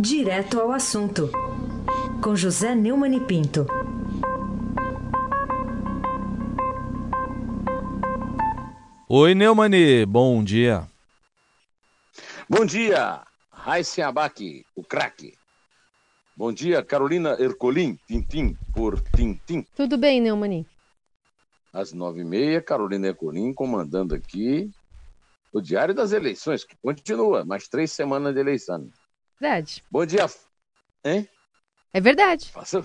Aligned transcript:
Direto 0.00 0.60
ao 0.60 0.70
assunto, 0.70 1.28
com 2.22 2.36
José 2.36 2.72
Neumann 2.72 3.16
e 3.16 3.20
Pinto. 3.20 3.66
Oi, 9.08 9.34
Neumani, 9.34 10.06
bom 10.06 10.44
dia. 10.44 10.88
Bom 12.48 12.64
dia, 12.64 13.22
Raíssen 13.50 14.04
Abac, 14.04 14.64
o 14.76 14.84
craque. 14.84 15.34
Bom 16.36 16.52
dia, 16.52 16.80
Carolina 16.84 17.36
Ercolim, 17.36 17.98
Tintim 18.06 18.56
por 18.72 19.00
Tintim. 19.16 19.66
Tudo 19.74 19.98
bem, 19.98 20.20
Neumani? 20.20 20.64
Às 21.72 21.92
nove 21.92 22.20
e 22.20 22.24
meia, 22.24 22.62
Carolina 22.62 23.08
Ercolim 23.08 23.52
comandando 23.52 24.14
aqui 24.14 24.70
o 25.52 25.60
Diário 25.60 25.92
das 25.92 26.12
Eleições, 26.12 26.62
que 26.62 26.76
continua, 26.76 27.44
mais 27.44 27.66
três 27.66 27.90
semanas 27.90 28.32
de 28.32 28.38
eleição. 28.38 28.88
Verdade. 29.40 29.84
Bom 29.90 30.04
dia. 30.04 30.26
Hein? 31.04 31.28
É 31.92 32.00
verdade. 32.00 32.50
Faça... 32.50 32.84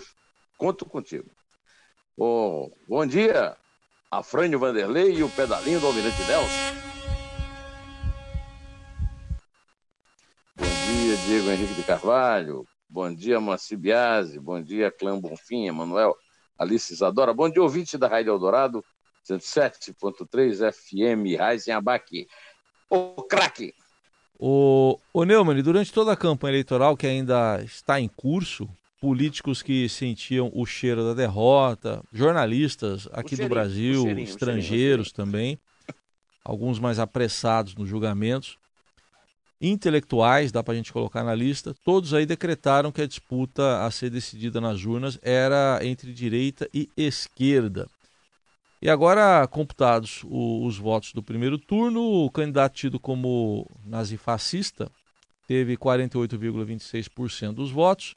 Conto 0.58 0.86
contigo. 0.86 1.30
Oh, 2.16 2.72
bom 2.88 3.06
dia, 3.06 3.58
Afrânio 4.10 4.60
Vanderlei 4.60 5.16
e 5.16 5.24
o 5.24 5.30
pedalinho 5.30 5.80
do 5.80 5.88
Almirante 5.88 6.22
Nelson. 6.22 6.74
Bom 10.56 10.66
dia, 10.66 11.18
Diego 11.26 11.50
Henrique 11.50 11.74
de 11.74 11.84
Carvalho. 11.84 12.68
Bom 12.88 13.14
dia, 13.14 13.40
Moacir 13.40 13.80
Biasi. 13.80 14.40
Bom 14.40 14.62
dia, 14.62 14.92
Clã 14.92 15.20
Bonfim, 15.20 15.66
Emanuel, 15.66 16.16
Alice 16.58 16.94
Isadora. 16.94 17.34
Bom 17.34 17.50
dia, 17.50 17.64
ouvinte 17.64 17.98
da 17.98 18.08
Rádio 18.08 18.32
Eldorado, 18.32 18.86
107.3 19.28 20.72
FM, 20.72 21.36
Raizen 21.36 21.74
Abac. 21.74 22.28
O 22.88 23.24
craque. 23.24 23.74
O, 24.40 25.00
o 25.14 25.24
Neumann, 25.24 25.62
durante 25.62 25.94
toda 25.94 26.12
a 26.12 26.18
campanha 26.18 26.54
eleitoral 26.54 26.98
que 26.98 27.08
ainda 27.08 27.62
está 27.64 28.00
em 28.00 28.08
curso, 28.08 28.68
políticos 29.00 29.62
que 29.62 29.88
sentiam 29.90 30.50
o 30.54 30.66
cheiro 30.66 31.04
da 31.04 31.14
derrota, 31.14 32.02
jornalistas 32.12 33.08
aqui 33.12 33.36
do 33.36 33.50
Brasil, 33.50 34.10
estrangeiros 34.20 35.12
também, 35.12 35.60
alguns 36.44 36.80
mais 36.80 37.00
apressados 37.00 37.76
nos 37.76 37.88
julgamentos, 37.88 38.58
intelectuais, 39.60 40.52
dá 40.52 40.62
para 40.62 40.74
a 40.74 40.78
gente 40.78 40.92
colocar 40.92 41.24
na 41.24 41.34
lista, 41.34 41.74
todos 41.86 42.14
aí 42.14 42.26
decretaram 42.26 42.92
que 42.92 43.02
a 43.02 43.08
disputa 43.08 43.86
a 43.86 43.92
ser 43.92 44.10
decidida 44.10 44.60
nas 44.60 44.84
urnas 44.84 45.18
era 45.22 45.80
entre 45.82 46.14
direita 46.14 46.70
e 46.74 46.90
esquerda. 46.98 47.88
E 48.84 48.90
agora, 48.90 49.48
computados 49.48 50.26
o, 50.26 50.66
os 50.66 50.78
votos 50.78 51.14
do 51.14 51.24
primeiro 51.24 51.58
turno, 51.58 52.02
o 52.02 52.30
candidato 52.30 52.76
tido 52.76 53.00
como 53.00 53.66
nazifascista 53.86 54.92
teve 55.48 55.78
48,26% 55.78 57.54
dos 57.54 57.72
votos. 57.72 58.14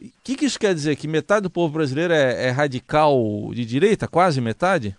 O 0.00 0.10
que, 0.24 0.34
que, 0.34 0.46
isso 0.46 0.58
quer 0.58 0.74
dizer? 0.74 0.96
Que 0.96 1.06
metade 1.06 1.44
do 1.44 1.50
povo 1.50 1.74
brasileiro 1.74 2.12
é, 2.12 2.48
é 2.48 2.50
radical 2.50 3.16
de 3.54 3.64
direita? 3.64 4.08
Quase 4.08 4.40
metade? 4.40 4.98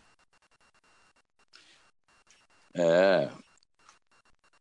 É. 2.73 3.30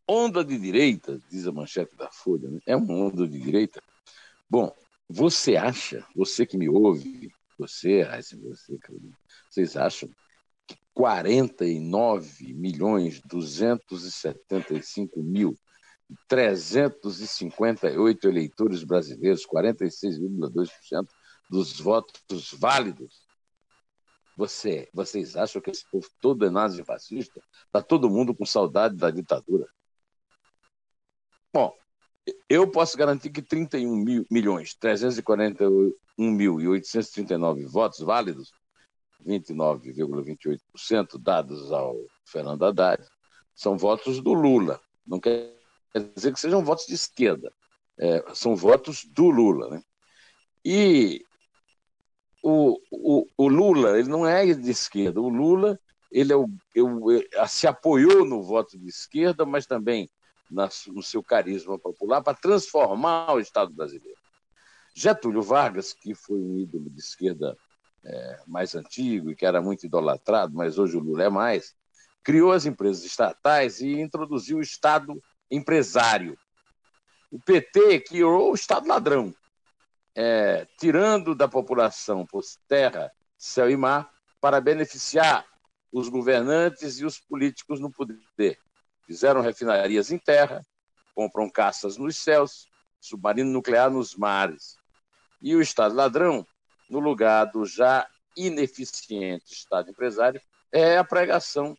Onda 0.05 0.43
de 0.43 0.59
direita, 0.59 1.17
diz 1.31 1.47
a 1.47 1.51
manchete 1.53 1.95
da 1.95 2.11
Folha, 2.11 2.49
né? 2.49 2.59
é 2.65 2.75
uma 2.75 2.93
onda 2.93 3.25
de 3.25 3.39
direita. 3.39 3.81
Bom, 4.49 4.69
você 5.07 5.55
acha, 5.55 6.05
você 6.13 6.45
que 6.45 6.57
me 6.57 6.67
ouve, 6.67 7.31
você, 7.57 8.03
você, 8.03 8.77
Carolina, 8.79 9.15
vocês 9.53 9.77
acham 9.77 10.09
que 10.65 10.75
49 10.93 12.53
milhões 12.55 13.21
275 13.21 15.21
mil 15.21 15.55
358 16.27 18.27
eleitores 18.27 18.83
brasileiros, 18.83 19.47
46,2% 19.47 21.07
dos 21.49 21.79
votos 21.79 22.51
válidos. 22.53 23.27
Você, 24.35 24.89
vocês 24.91 25.35
acham 25.35 25.61
que 25.61 25.69
esse 25.69 25.87
povo 25.89 26.07
todo 26.19 26.45
é 26.45 26.49
nazi-fascista? 26.49 27.41
Está 27.65 27.81
todo 27.81 28.09
mundo 28.09 28.35
com 28.35 28.45
saudade 28.45 28.95
da 28.95 29.11
ditadura. 29.11 29.67
Bom, 31.53 31.71
eu 32.49 32.69
posso 32.69 32.97
garantir 32.97 33.29
que 33.29 33.43
31 33.43 33.95
mil, 33.95 34.25
milhões 34.31 34.73
341 34.73 35.93
mil 36.17 36.59
e 36.59 36.67
839 36.67 37.65
votos 37.65 37.99
válidos 37.99 38.51
29,28% 39.23 41.17
dados 41.19 41.71
ao 41.71 41.95
Fernando 42.25 42.65
Haddad, 42.65 43.03
são 43.55 43.77
votos 43.77 44.21
do 44.21 44.33
Lula. 44.33 44.79
Não 45.05 45.19
quer 45.19 45.55
dizer 46.15 46.33
que 46.33 46.39
sejam 46.39 46.63
votos 46.63 46.85
de 46.85 46.93
esquerda, 46.93 47.51
é, 47.97 48.23
são 48.33 48.55
votos 48.55 49.05
do 49.05 49.29
Lula. 49.29 49.69
Né? 49.69 49.83
E 50.65 51.23
o, 52.41 52.79
o, 52.91 53.27
o, 53.37 53.47
Lula, 53.47 53.99
ele 53.99 54.09
não 54.09 54.27
é 54.27 54.45
de 54.53 54.71
esquerda, 54.71 55.21
o 55.21 55.29
Lula 55.29 55.79
ele 56.11 56.31
é 56.31 56.35
o, 56.35 56.47
se 57.47 57.65
apoiou 57.65 58.23
no 58.23 58.43
voto 58.43 58.77
de 58.77 58.87
esquerda, 58.87 59.45
mas 59.45 59.65
também 59.65 60.09
na, 60.49 60.69
no 60.87 61.01
seu 61.01 61.23
carisma 61.23 61.79
popular 61.79 62.21
para 62.21 62.37
transformar 62.37 63.33
o 63.33 63.39
Estado 63.39 63.73
brasileiro. 63.73 64.19
Getúlio 64.95 65.41
Vargas, 65.41 65.91
que 65.91 66.13
foi 66.13 66.37
um 66.37 66.59
ídolo 66.59 66.87
de 66.89 66.99
esquerda 66.99 67.57
é, 68.05 68.39
mais 68.47 68.75
antigo 68.75 69.31
e 69.31 69.35
que 69.35 69.45
era 69.45 69.61
muito 69.61 69.85
idolatrado, 69.85 70.53
mas 70.53 70.77
hoje 70.77 70.97
o 70.97 70.99
Lula 70.99 71.23
é 71.23 71.29
mais, 71.29 71.75
criou 72.23 72.51
as 72.51 72.65
empresas 72.65 73.03
estatais 73.03 73.79
e 73.79 73.99
introduziu 73.99 74.57
o 74.57 74.61
Estado 74.61 75.21
empresário. 75.49 76.37
O 77.31 77.39
PT 77.39 78.01
criou 78.01 78.51
o 78.51 78.55
Estado 78.55 78.87
ladrão, 78.87 79.33
é, 80.15 80.67
tirando 80.79 81.33
da 81.33 81.47
população 81.47 82.25
por 82.25 82.43
terra, 82.67 83.11
céu 83.37 83.69
e 83.69 83.75
mar, 83.75 84.09
para 84.39 84.61
beneficiar 84.61 85.45
os 85.91 86.09
governantes 86.09 86.99
e 86.99 87.05
os 87.05 87.19
políticos 87.19 87.79
no 87.79 87.91
poder. 87.91 88.57
Fizeram 89.05 89.41
refinarias 89.41 90.11
em 90.11 90.17
terra, 90.17 90.65
compram 91.13 91.49
caças 91.49 91.97
nos 91.97 92.17
céus, 92.17 92.67
submarino 92.99 93.51
nuclear 93.51 93.91
nos 93.91 94.15
mares. 94.15 94.75
E 95.41 95.55
o 95.55 95.61
Estado 95.61 95.93
ladrão 95.93 96.45
no 96.93 96.99
lugar 96.99 97.45
do 97.45 97.65
já 97.65 98.07
ineficiente 98.37 99.51
Estado 99.51 99.89
empresário, 99.89 100.39
é 100.71 100.95
a 100.95 101.03
pregação 101.03 101.75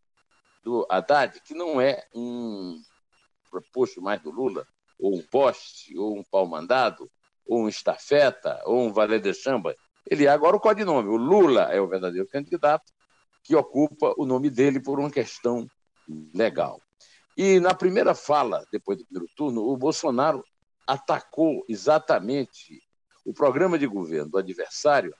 do 0.65 0.85
Haddad, 0.91 1.41
que 1.41 1.55
não 1.55 1.81
é 1.81 2.05
um 2.13 2.81
proposto 3.49 4.03
mais 4.03 4.21
do 4.21 4.31
Lula, 4.31 4.67
ou 4.99 5.15
um 5.17 5.23
poste, 5.23 5.97
ou 5.97 6.19
um 6.19 6.25
pau-mandado, 6.25 7.09
ou 7.47 7.63
um 7.63 7.69
estafeta, 7.69 8.61
ou 8.65 8.87
um 8.87 8.93
valet 8.93 9.23
de 9.23 9.33
chamba. 9.33 9.77
Ele 10.11 10.27
é 10.27 10.29
agora 10.29 10.57
o 10.57 10.61
codinome. 10.61 11.09
O 11.09 11.17
Lula 11.17 11.73
é 11.73 11.81
o 11.81 11.89
verdadeiro 11.89 12.27
candidato 12.27 12.93
que 13.43 13.55
ocupa 13.55 14.15
o 14.17 14.27
nome 14.27 14.51
dele 14.51 14.81
por 14.81 14.99
uma 14.99 15.11
questão 15.11 15.69
legal. 16.35 16.81
E 17.37 17.61
na 17.61 17.75
primeira 17.75 18.15
fala, 18.15 18.65
depois 18.73 18.99
do 18.99 19.05
primeiro 19.05 19.33
turno, 19.37 19.63
o 19.63 19.77
Bolsonaro 19.77 20.45
atacou 20.87 21.65
exatamente 21.69 22.83
o 23.25 23.33
programa 23.33 23.79
de 23.79 23.87
governo 23.87 24.31
do 24.31 24.39
adversário 24.39 25.15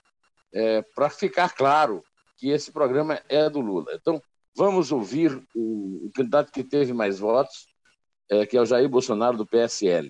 é, 0.53 0.81
para 0.95 1.09
ficar 1.09 1.53
claro 1.53 2.03
que 2.37 2.49
esse 2.49 2.71
programa 2.71 3.21
é 3.29 3.49
do 3.49 3.59
Lula. 3.59 3.91
Então, 3.93 4.21
vamos 4.55 4.91
ouvir 4.91 5.35
o, 5.55 6.05
o 6.05 6.11
candidato 6.13 6.51
que 6.51 6.63
teve 6.63 6.93
mais 6.93 7.19
votos, 7.19 7.67
é, 8.29 8.45
que 8.45 8.57
é 8.57 8.61
o 8.61 8.65
Jair 8.65 8.87
Bolsonaro, 8.87 9.37
do 9.37 9.45
PSL. 9.45 10.09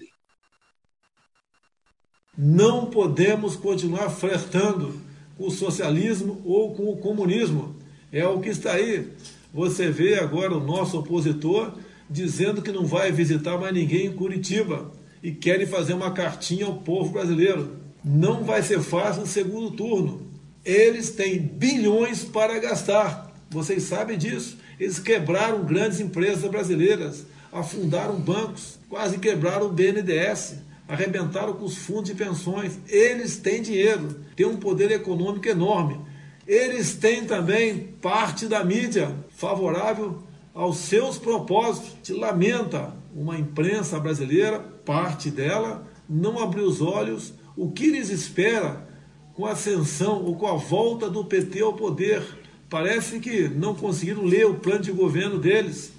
Não 2.38 2.89
podemos 2.89 3.56
continuar 3.56 4.09
flertando 4.09 5.00
com 5.38 5.47
o 5.47 5.51
socialismo 5.51 6.41
ou 6.45 6.75
com 6.75 6.89
o 6.89 6.97
comunismo. 6.97 7.75
É 8.12 8.27
o 8.27 8.39
que 8.39 8.50
está 8.50 8.73
aí. 8.73 9.13
Você 9.53 9.89
vê 9.89 10.19
agora 10.19 10.53
o 10.53 10.59
nosso 10.59 11.00
opositor 11.00 11.73
dizendo 12.09 12.62
que 12.62 12.72
não 12.72 12.85
vai 12.85 13.12
visitar 13.12 13.57
mais 13.57 13.73
ninguém 13.73 14.07
em 14.07 14.15
Curitiba 14.15 14.92
e 15.24 15.31
querem 15.31 15.65
fazer 15.65 15.94
uma 15.94 16.12
cartinha 16.12 16.65
ao 16.65 16.75
povo 16.81 17.12
brasileiro 17.12 17.84
não 18.06 18.44
vai 18.44 18.62
ser 18.62 18.81
fácil 18.81 19.22
no 19.22 19.28
segundo 19.28 19.72
turno. 19.72 20.28
Eles 20.63 21.10
têm 21.10 21.40
bilhões 21.40 22.24
para 22.24 22.60
gastar. 22.60 23.34
Vocês 23.50 23.84
sabem 23.84 24.16
disso. 24.16 24.57
Eles 24.80 25.00
quebraram 25.00 25.63
grandes 25.63 26.00
empresas 26.00 26.50
brasileiras, 26.50 27.25
afundaram 27.52 28.16
bancos, 28.19 28.78
quase 28.88 29.18
quebraram 29.18 29.68
o 29.68 29.72
BNDES, 29.72 30.57
arrebentaram 30.88 31.54
com 31.54 31.66
os 31.66 31.78
fundos 31.78 32.12
de 32.12 32.16
pensões. 32.16 32.78
Eles 32.88 33.38
têm 33.38 33.62
dinheiro, 33.63 34.19
têm 34.36 34.46
um 34.46 34.57
poder 34.57 34.92
econômico 34.92 35.48
enorme. 35.48 36.00
Eles 36.46 36.94
têm 36.94 37.25
também 37.25 37.96
parte 38.02 38.48
da 38.48 38.63
mídia 38.63 39.16
favorável 39.36 40.22
aos 40.54 40.78
seus 40.78 41.18
propósitos. 41.18 41.96
Te 42.04 42.13
lamenta 42.13 42.94
uma 43.16 43.36
imprensa 43.38 44.00
brasileira, 44.00 44.60
parte 44.60 45.31
dela, 45.31 45.88
não 46.07 46.38
abriu 46.38 46.66
os 46.66 46.81
olhos 46.81 47.34
o 47.57 47.72
que 47.72 47.90
lhes 47.90 48.10
espera 48.10 48.88
com 49.34 49.46
a 49.46 49.52
ascensão 49.52 50.24
ou 50.24 50.36
com 50.36 50.48
a 50.48 50.56
volta 50.56 51.10
do 51.10 51.25
PT 51.25 51.62
ao 51.62 51.75
poder. 51.75 52.24
Parece 52.69 53.19
que 53.19 53.48
não 53.48 53.75
conseguiram 53.75 54.24
ler 54.24 54.46
o 54.46 54.60
plano 54.60 54.81
de 54.81 54.92
governo 54.92 55.38
deles. 55.38 55.94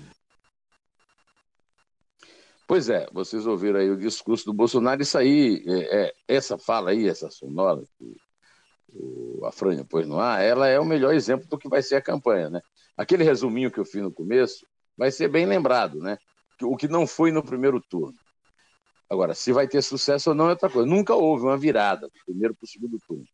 Pois 2.66 2.88
é, 2.88 3.06
vocês 3.12 3.46
ouviram 3.46 3.78
aí 3.78 3.88
o 3.90 3.96
discurso 3.96 4.44
do 4.46 4.52
Bolsonaro, 4.52 5.00
isso 5.00 5.16
aí, 5.16 5.62
é, 5.66 6.06
é, 6.06 6.12
essa 6.26 6.58
fala 6.58 6.90
aí, 6.90 7.08
essa 7.08 7.30
sonora 7.30 7.84
que 7.96 8.16
o 8.92 9.44
Afrânio 9.46 9.84
pôs 9.84 10.06
no 10.06 10.18
ar, 10.18 10.42
ela 10.42 10.66
é 10.66 10.80
o 10.80 10.84
melhor 10.84 11.14
exemplo 11.14 11.46
do 11.48 11.58
que 11.58 11.68
vai 11.68 11.80
ser 11.80 11.96
a 11.96 12.02
campanha, 12.02 12.50
né? 12.50 12.60
Aquele 12.96 13.22
resuminho 13.22 13.70
que 13.70 13.78
eu 13.78 13.84
fiz 13.84 14.02
no 14.02 14.12
começo 14.12 14.66
vai 14.96 15.12
ser 15.12 15.28
bem 15.28 15.46
lembrado, 15.46 16.00
né? 16.00 16.18
O 16.62 16.76
que 16.76 16.88
não 16.88 17.06
foi 17.06 17.30
no 17.30 17.44
primeiro 17.44 17.80
turno. 17.80 18.16
Agora, 19.08 19.34
se 19.34 19.52
vai 19.52 19.68
ter 19.68 19.82
sucesso 19.82 20.30
ou 20.30 20.36
não 20.36 20.46
é 20.46 20.50
outra 20.50 20.68
coisa. 20.68 20.88
Nunca 20.88 21.14
houve 21.14 21.44
uma 21.44 21.56
virada 21.56 22.08
do 22.08 22.24
primeiro 22.24 22.54
para 22.54 22.64
o 22.64 22.68
segundo 22.68 22.98
turno. 23.06 23.24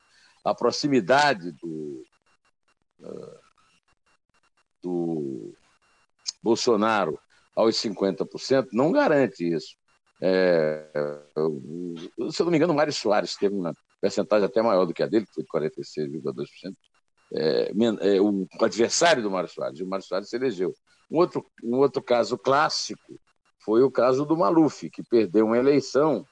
A 0.45 0.55
proximidade 0.55 1.53
do, 1.53 2.05
uh, 3.01 3.39
do 4.83 5.55
Bolsonaro 6.43 7.19
aos 7.57 7.77
50% 7.77 8.69
não 8.73 8.93
garante 8.93 9.51
isso. 9.51 9.77
É, 10.21 10.89
se 12.31 12.41
eu 12.41 12.45
não 12.45 12.51
me 12.51 12.57
engano, 12.57 12.73
o 12.73 12.77
Mário 12.77 12.93
Soares 12.93 13.37
teve 13.37 13.55
uma 13.55 13.75
percentagem 14.01 14.47
até 14.47 14.63
maior 14.63 14.85
do 14.85 14.95
que 14.95 15.03
a 15.03 15.07
dele, 15.07 15.27
que 15.27 15.35
foi 15.35 15.43
de 15.43 15.49
46,2%. 15.51 16.75
É, 17.35 17.73
é, 17.73 18.21
o 18.21 18.47
adversário 18.61 19.23
do 19.23 19.31
Mário 19.31 19.49
Soares, 19.49 19.81
e 19.81 19.83
o 19.83 19.89
Mário 19.89 20.05
Soares 20.05 20.29
se 20.29 20.37
elegeu. 20.37 20.75
Um 21.11 21.17
outro, 21.19 21.45
um 21.63 21.77
outro 21.79 22.03
caso 22.03 22.37
clássico 22.37 23.19
foi 23.65 23.83
o 23.83 23.91
caso 23.91 24.25
do 24.25 24.37
Maluf, 24.37 24.91
que 24.91 25.03
perdeu 25.03 25.47
uma 25.47 25.57
eleição 25.57 26.27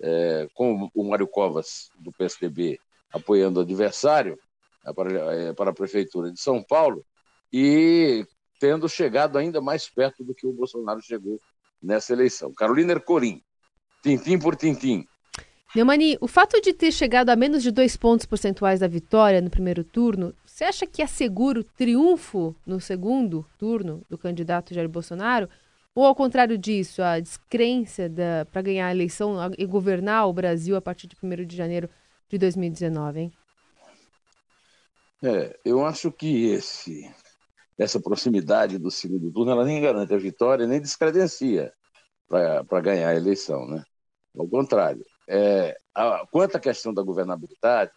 é, 0.00 0.48
com 0.54 0.90
o 0.94 1.04
Mário 1.08 1.26
Covas, 1.26 1.90
do 1.98 2.12
PSDB, 2.12 2.78
apoiando 3.12 3.60
o 3.60 3.62
adversário 3.62 4.38
é, 4.84 4.92
para, 4.92 5.34
é, 5.34 5.52
para 5.52 5.70
a 5.70 5.74
Prefeitura 5.74 6.30
de 6.30 6.40
São 6.40 6.62
Paulo, 6.62 7.04
e 7.52 8.26
tendo 8.60 8.88
chegado 8.88 9.38
ainda 9.38 9.60
mais 9.60 9.88
perto 9.88 10.22
do 10.22 10.34
que 10.34 10.46
o 10.46 10.52
Bolsonaro 10.52 11.00
chegou 11.00 11.40
nessa 11.82 12.12
eleição. 12.12 12.52
Carolina 12.52 12.92
Ercolim, 12.92 13.42
tintim 14.02 14.38
por 14.38 14.56
tintim. 14.56 15.06
Neumani, 15.74 16.16
o 16.20 16.26
fato 16.28 16.60
de 16.60 16.72
ter 16.72 16.90
chegado 16.90 17.28
a 17.28 17.36
menos 17.36 17.62
de 17.62 17.70
dois 17.70 17.96
pontos 17.96 18.24
percentuais 18.24 18.80
da 18.80 18.88
vitória 18.88 19.40
no 19.40 19.50
primeiro 19.50 19.84
turno, 19.84 20.34
você 20.44 20.64
acha 20.64 20.86
que 20.86 21.02
assegura 21.02 21.60
o 21.60 21.64
triunfo 21.64 22.54
no 22.64 22.80
segundo 22.80 23.44
turno 23.58 24.02
do 24.08 24.16
candidato 24.16 24.72
Jair 24.72 24.88
Bolsonaro? 24.88 25.48
Ou, 25.96 26.04
ao 26.04 26.14
contrário 26.14 26.58
disso, 26.58 27.02
a 27.02 27.18
descrença 27.18 28.02
para 28.52 28.60
ganhar 28.60 28.88
a 28.88 28.90
eleição 28.90 29.34
e 29.56 29.64
governar 29.64 30.28
o 30.28 30.32
Brasil 30.32 30.76
a 30.76 30.80
partir 30.82 31.06
de 31.06 31.16
1 31.22 31.46
de 31.46 31.56
janeiro 31.56 31.88
de 32.28 32.36
2019, 32.36 33.20
hein? 33.20 33.32
É, 35.24 35.58
eu 35.64 35.86
acho 35.86 36.12
que 36.12 36.48
esse, 36.48 37.10
essa 37.78 37.98
proximidade 37.98 38.76
do 38.76 38.90
segundo 38.90 39.32
turno 39.32 39.52
ela 39.52 39.64
nem 39.64 39.80
garante 39.80 40.12
a 40.12 40.18
vitória, 40.18 40.66
nem 40.66 40.82
descredencia 40.82 41.72
para 42.28 42.80
ganhar 42.82 43.08
a 43.08 43.16
eleição. 43.16 43.66
Né? 43.66 43.82
Ao 44.36 44.46
contrário. 44.46 45.02
É, 45.26 45.74
a, 45.94 46.26
quanto 46.30 46.56
à 46.56 46.60
questão 46.60 46.92
da 46.92 47.02
governabilidade, 47.02 47.92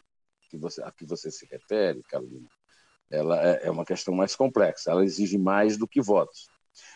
que 0.50 0.58
você, 0.58 0.82
a 0.82 0.90
que 0.90 1.06
você 1.06 1.30
se 1.30 1.46
refere, 1.52 2.02
Carolina, 2.04 2.48
ela 3.12 3.46
é, 3.46 3.68
é 3.68 3.70
uma 3.70 3.84
questão 3.84 4.14
mais 4.16 4.38
complexa, 4.38 4.90
ela 4.90 5.04
exige 5.04 5.38
mais 5.38 5.76
do 5.76 5.86
que 5.86 6.02
votos. 6.02 6.48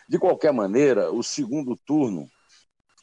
De 0.08 0.18
qualquer 0.18 0.52
maneira, 0.52 1.10
o 1.10 1.22
segundo 1.22 1.76
turno 1.76 2.28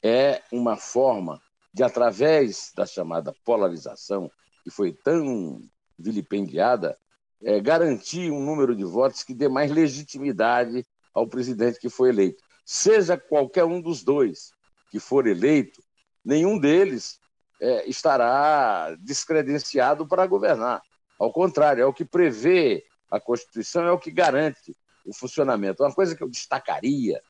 é 0.03 0.41
uma 0.51 0.77
forma 0.77 1.41
de, 1.73 1.83
através 1.83 2.71
da 2.75 2.85
chamada 2.85 3.33
polarização, 3.43 4.29
que 4.63 4.69
foi 4.69 4.91
tão 4.91 5.61
vilipendiada, 5.97 6.97
é, 7.43 7.59
garantir 7.59 8.31
um 8.31 8.43
número 8.43 8.75
de 8.75 8.83
votos 8.83 9.23
que 9.23 9.33
dê 9.33 9.47
mais 9.47 9.71
legitimidade 9.71 10.85
ao 11.13 11.27
presidente 11.27 11.79
que 11.79 11.89
foi 11.89 12.09
eleito. 12.09 12.43
Seja 12.65 13.17
qualquer 13.17 13.63
um 13.63 13.81
dos 13.81 14.03
dois 14.03 14.51
que 14.91 14.99
for 14.99 15.25
eleito, 15.25 15.81
nenhum 16.23 16.59
deles 16.59 17.19
é, 17.59 17.89
estará 17.89 18.95
descredenciado 18.99 20.07
para 20.07 20.27
governar. 20.27 20.81
Ao 21.19 21.31
contrário, 21.31 21.81
é 21.81 21.85
o 21.85 21.93
que 21.93 22.05
prevê 22.05 22.83
a 23.09 23.19
Constituição, 23.19 23.83
é 23.85 23.91
o 23.91 23.99
que 23.99 24.11
garante 24.11 24.75
o 25.05 25.13
funcionamento. 25.13 25.83
Uma 25.83 25.93
coisa 25.93 26.15
que 26.15 26.23
eu 26.23 26.29
destacaria 26.29 27.21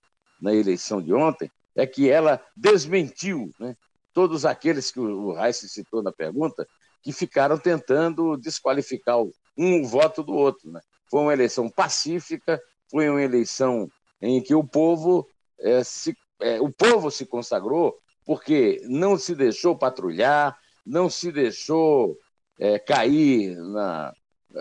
na 0.41 0.53
eleição 0.53 1.01
de 1.01 1.13
ontem 1.13 1.51
é 1.75 1.85
que 1.85 2.09
ela 2.09 2.44
desmentiu 2.56 3.51
né, 3.59 3.75
todos 4.13 4.45
aqueles 4.45 4.91
que 4.91 5.00
o 5.00 5.33
Reis 5.33 5.57
citou 5.57 6.03
na 6.03 6.12
pergunta, 6.12 6.68
que 7.01 7.12
ficaram 7.12 7.57
tentando 7.57 8.38
desqualificar 8.38 9.18
um 9.57 9.83
voto 9.83 10.23
do 10.23 10.33
outro. 10.33 10.71
Né? 10.71 10.81
Foi 11.09 11.21
uma 11.21 11.33
eleição 11.33 11.69
pacífica, 11.69 12.62
foi 12.89 13.09
uma 13.09 13.21
eleição 13.21 13.89
em 14.21 14.41
que 14.41 14.53
o 14.53 14.63
povo, 14.63 15.27
é, 15.59 15.83
se, 15.83 16.15
é, 16.39 16.59
o 16.62 16.71
povo 16.71 17.09
se 17.09 17.25
consagrou 17.25 17.97
porque 18.25 18.81
não 18.85 19.17
se 19.17 19.33
deixou 19.33 19.77
patrulhar, 19.77 20.57
não 20.85 21.09
se 21.09 21.31
deixou 21.31 22.17
é, 22.59 22.77
cair 22.77 23.56
na, 23.57 24.13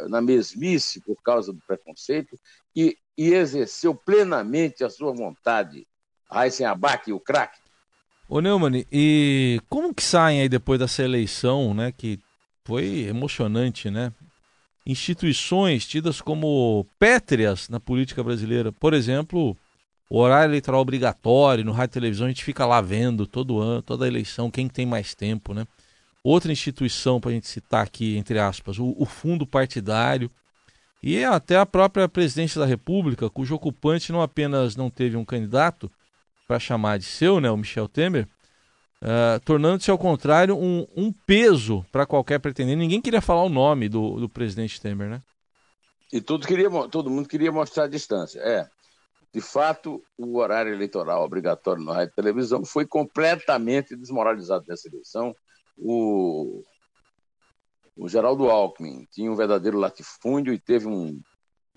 na 0.09 0.21
mesmice 0.21 1.01
por 1.01 1.17
causa 1.23 1.53
do 1.53 1.61
preconceito 1.67 2.39
e, 2.75 2.97
e 3.17 3.35
exerceu 3.35 3.95
plenamente 3.95 4.85
a 4.85 4.91
sua 4.91 5.13
vontade. 5.13 5.87
Raíssen 6.31 6.67
Abac, 6.67 7.13
o 7.13 7.21
craque. 7.21 7.59
Ô 8.29 8.41
Neumann, 8.41 8.87
e 8.93 9.61
como 9.69 9.93
que 9.93 10.05
saem 10.05 10.41
aí 10.41 10.49
depois 10.49 10.79
dessa 10.79 11.03
eleição, 11.03 11.75
né, 11.75 11.91
que 11.91 12.21
foi 12.65 13.01
emocionante, 13.09 13.91
né? 13.91 14.13
Instituições 14.87 15.87
tidas 15.87 16.21
como 16.21 16.87
pétreas 16.99 17.69
na 17.69 17.81
política 17.81 18.23
brasileira, 18.23 18.71
por 18.71 18.95
exemplo, 18.95 19.57
o 20.09 20.19
horário 20.19 20.51
eleitoral 20.51 20.81
obrigatório 20.81 21.65
no 21.65 21.73
rádio 21.73 21.91
e 21.91 21.95
televisão, 21.95 22.27
a 22.27 22.31
gente 22.31 22.45
fica 22.45 22.65
lá 22.65 22.81
vendo 22.81 23.27
todo 23.27 23.61
ano, 23.61 23.83
toda 23.83 24.07
eleição, 24.07 24.51
quem 24.51 24.69
tem 24.69 24.87
mais 24.87 25.15
tempo, 25.15 25.53
né? 25.53 25.67
Outra 26.23 26.53
instituição 26.53 27.21
para 27.21 27.31
a 27.31 27.35
gente 27.35 27.49
citar 27.49 27.85
aqui, 27.85 28.17
entre 28.17 28.39
aspas, 28.39 28.79
o, 28.79 28.95
o 28.99 29.07
fundo 29.07 29.47
partidário, 29.47 30.31
e 31.03 31.25
até 31.25 31.57
a 31.57 31.65
própria 31.65 32.09
presidência 32.09 32.61
da 32.61 32.67
República, 32.67 33.31
cujo 33.31 33.55
ocupante 33.55 34.13
não 34.13 34.21
apenas 34.21 34.77
não 34.77 34.91
teve 34.91 35.17
um 35.17 35.25
candidato 35.25 35.91
para 36.47 36.59
chamar 36.59 36.99
de 36.99 37.05
seu, 37.05 37.41
né, 37.41 37.51
o 37.51 37.57
Michel 37.57 37.89
Temer, 37.89 38.29
uh, 39.01 39.41
tornando-se 39.45 39.91
ao 39.91 39.97
contrário 39.97 40.57
um, 40.57 40.87
um 40.95 41.11
peso 41.11 41.87
para 41.91 42.05
qualquer 42.05 42.39
pretendente. 42.39 42.77
Ninguém 42.77 43.01
queria 43.01 43.23
falar 43.23 43.45
o 43.45 43.49
nome 43.49 43.89
do, 43.89 44.21
do 44.21 44.29
presidente 44.29 44.81
Temer, 44.81 45.09
né? 45.09 45.23
E 46.13 46.21
tudo 46.21 46.47
queria, 46.47 46.69
todo 46.89 47.09
mundo 47.09 47.29
queria 47.29 47.53
mostrar 47.53 47.85
a 47.85 47.89
distância. 47.89 48.41
É, 48.41 48.69
de 49.33 49.41
fato, 49.41 50.03
o 50.19 50.39
horário 50.39 50.75
eleitoral 50.75 51.25
obrigatório 51.25 51.83
no 51.83 51.93
rádio 51.93 52.13
e 52.13 52.17
televisão 52.17 52.65
foi 52.65 52.85
completamente 52.85 53.97
desmoralizado 53.97 54.65
nessa 54.69 54.89
eleição. 54.89 55.35
O 55.83 56.63
o 58.01 58.09
Geraldo 58.09 58.49
Alckmin 58.49 59.07
tinha 59.11 59.31
um 59.31 59.37
verdadeiro 59.37 59.79
latifúndio 59.79 60.55
e 60.55 60.59
teve 60.59 60.89
um, 60.89 61.21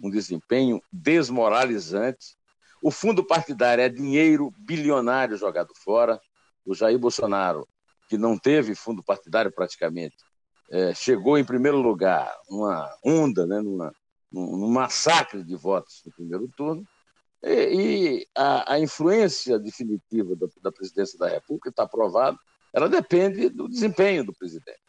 um 0.01 0.09
desempenho 0.09 0.81
desmoralizante. 0.89 2.37
O 2.81 2.89
fundo 2.89 3.25
partidário 3.25 3.81
é 3.81 3.89
dinheiro 3.89 4.49
bilionário 4.57 5.35
jogado 5.35 5.73
fora. 5.75 6.21
O 6.65 6.73
Jair 6.73 6.97
Bolsonaro, 6.97 7.67
que 8.07 8.17
não 8.17 8.37
teve 8.37 8.73
fundo 8.73 9.03
partidário 9.03 9.51
praticamente, 9.51 10.15
é, 10.71 10.93
chegou 10.93 11.37
em 11.37 11.43
primeiro 11.43 11.81
lugar, 11.81 12.33
uma 12.49 12.89
onda, 13.03 13.45
né, 13.45 13.59
numa, 13.59 13.93
num 14.31 14.69
massacre 14.69 15.43
de 15.43 15.57
votos 15.57 16.01
no 16.05 16.13
primeiro 16.13 16.47
turno. 16.55 16.87
E, 17.43 18.21
e 18.21 18.27
a, 18.33 18.75
a, 18.75 18.79
influência 18.79 19.59
definitiva 19.59 20.37
da, 20.37 20.47
da 20.61 20.71
presidência 20.71 21.19
da 21.19 21.27
República, 21.27 21.69
está 21.69 21.85
provado, 21.85 22.39
ela 22.73 22.89
depende 22.89 23.49
do 23.49 23.67
desempenho 23.69 24.25
do 24.25 24.33
presidente. 24.33 24.79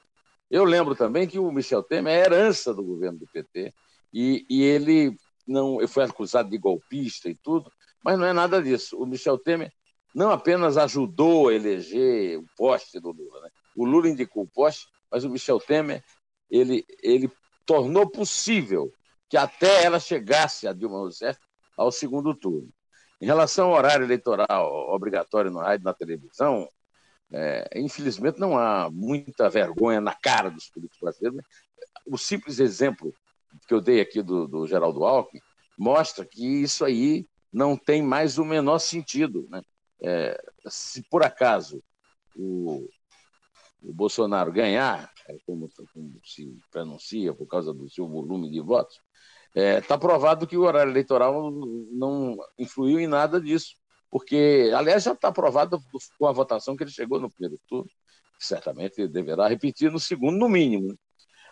Eu 0.51 0.65
lembro 0.65 0.95
também 0.95 1.27
que 1.29 1.39
o 1.39 1.51
Michel 1.53 1.83
Temer 1.83 2.15
é 2.15 2.25
herança 2.25 2.73
do 2.73 2.83
governo 2.83 3.19
do 3.19 3.27
PT 3.27 3.73
e, 4.13 4.47
e 4.49 4.63
ele 4.63 5.17
não 5.47 5.79
ele 5.79 5.89
foi 5.89 6.05
acusado 6.05 6.49
de 6.49 6.59
golpista 6.59 7.29
e 7.29 7.35
tudo, 7.35 7.71
mas 8.03 8.19
não 8.19 8.27
é 8.27 8.33
nada 8.33 8.63
disso. 8.63 8.97
O 8.97 9.07
Michel 9.07 9.39
Temer 9.39 9.73
não 10.15 10.31
apenas 10.31 10.77
ajudou 10.77 11.49
a 11.49 11.55
eleger 11.55 12.39
o 12.39 12.45
poste 12.57 13.01
do 13.01 13.11
Lula, 13.11 13.41
né? 13.43 13.51
o 13.77 13.85
Lula 13.85 14.09
indicou 14.09 14.45
o 14.45 14.49
poste, 14.49 14.87
mas 15.11 15.25
o 15.25 15.31
Michel 15.31 15.59
Temer 15.59 16.03
ele, 16.51 16.85
ele 17.03 17.31
tornou 17.67 18.09
possível 18.09 18.93
que 19.29 19.37
até 19.37 19.85
ela 19.85 19.99
chegasse, 19.99 20.69
a 20.69 20.73
Dilma 20.73 20.99
Rousseff, 20.99 21.39
ao 21.77 21.91
segundo 21.91 22.35
turno. 22.35 22.69
Em 23.21 23.27
relação 23.27 23.69
ao 23.69 23.77
horário 23.77 24.05
eleitoral 24.05 24.71
obrigatório 24.95 25.51
no 25.51 25.59
rádio 25.59 25.83
e 25.83 25.85
na 25.85 25.95
televisão, 25.95 26.69
é, 27.37 27.69
infelizmente, 27.81 28.39
não 28.39 28.57
há 28.57 28.89
muita 28.89 29.51
vergonha 29.51 30.01
na 30.01 30.15
cara 30.15 30.49
dos 30.49 30.69
políticos 30.69 31.01
brasileiros. 31.01 31.45
O 32.07 32.17
simples 32.17 32.61
exemplo 32.61 33.13
que 33.67 33.75
eu 33.75 33.81
dei 33.81 34.01
aqui 34.01 34.23
do, 34.23 34.47
do 34.47 34.69
Geraldo 34.69 35.05
Alckmin 35.05 35.41
mostra 35.77 36.25
que 36.25 36.63
isso 36.63 36.85
aí 36.85 37.27
não 37.53 37.77
tem 37.77 38.01
mais 38.01 38.39
o 38.39 38.45
menor 38.45 38.79
sentido. 38.79 39.49
Né? 39.51 39.63
É, 40.01 40.41
se 40.69 41.03
por 41.11 41.25
acaso 41.25 41.83
o, 42.37 42.89
o 43.83 43.93
Bolsonaro 43.93 44.53
ganhar, 44.53 45.13
é 45.29 45.37
como, 45.45 45.69
como, 45.93 46.21
se 46.25 46.57
pronuncia 46.71 47.35
por 47.35 47.49
causa 47.49 47.75
do 47.75 47.91
seu 47.91 48.07
volume 48.07 48.49
de 48.49 48.61
votos, 48.61 49.01
está 49.49 49.61
é, 49.61 49.81
tá 49.81 49.99
provado 49.99 50.47
que 50.47 50.57
o 50.57 50.63
horário 50.63 50.93
eleitoral 50.93 51.51
não 51.91 52.37
influiu 52.57 53.01
em 53.01 53.09
nada 53.09 53.41
disso 53.41 53.75
porque, 54.15 54.71
aliás, 54.73 55.03
já 55.03 55.11
está 55.11 55.27
aprovado 55.27 55.83
com 56.17 56.29
a 56.29 56.31
votação 56.31 56.77
que 56.77 56.85
ele 56.85 56.91
chegou 56.93 57.19
no 57.19 57.29
primeiro 57.29 57.61
turno, 57.69 57.91
certamente 58.39 59.09
deverá 59.09 59.49
repetir 59.49 59.91
no 59.91 59.99
segundo, 59.99 60.39
no 60.39 60.49
mínimo. 60.49 60.87
Né? 60.87 60.95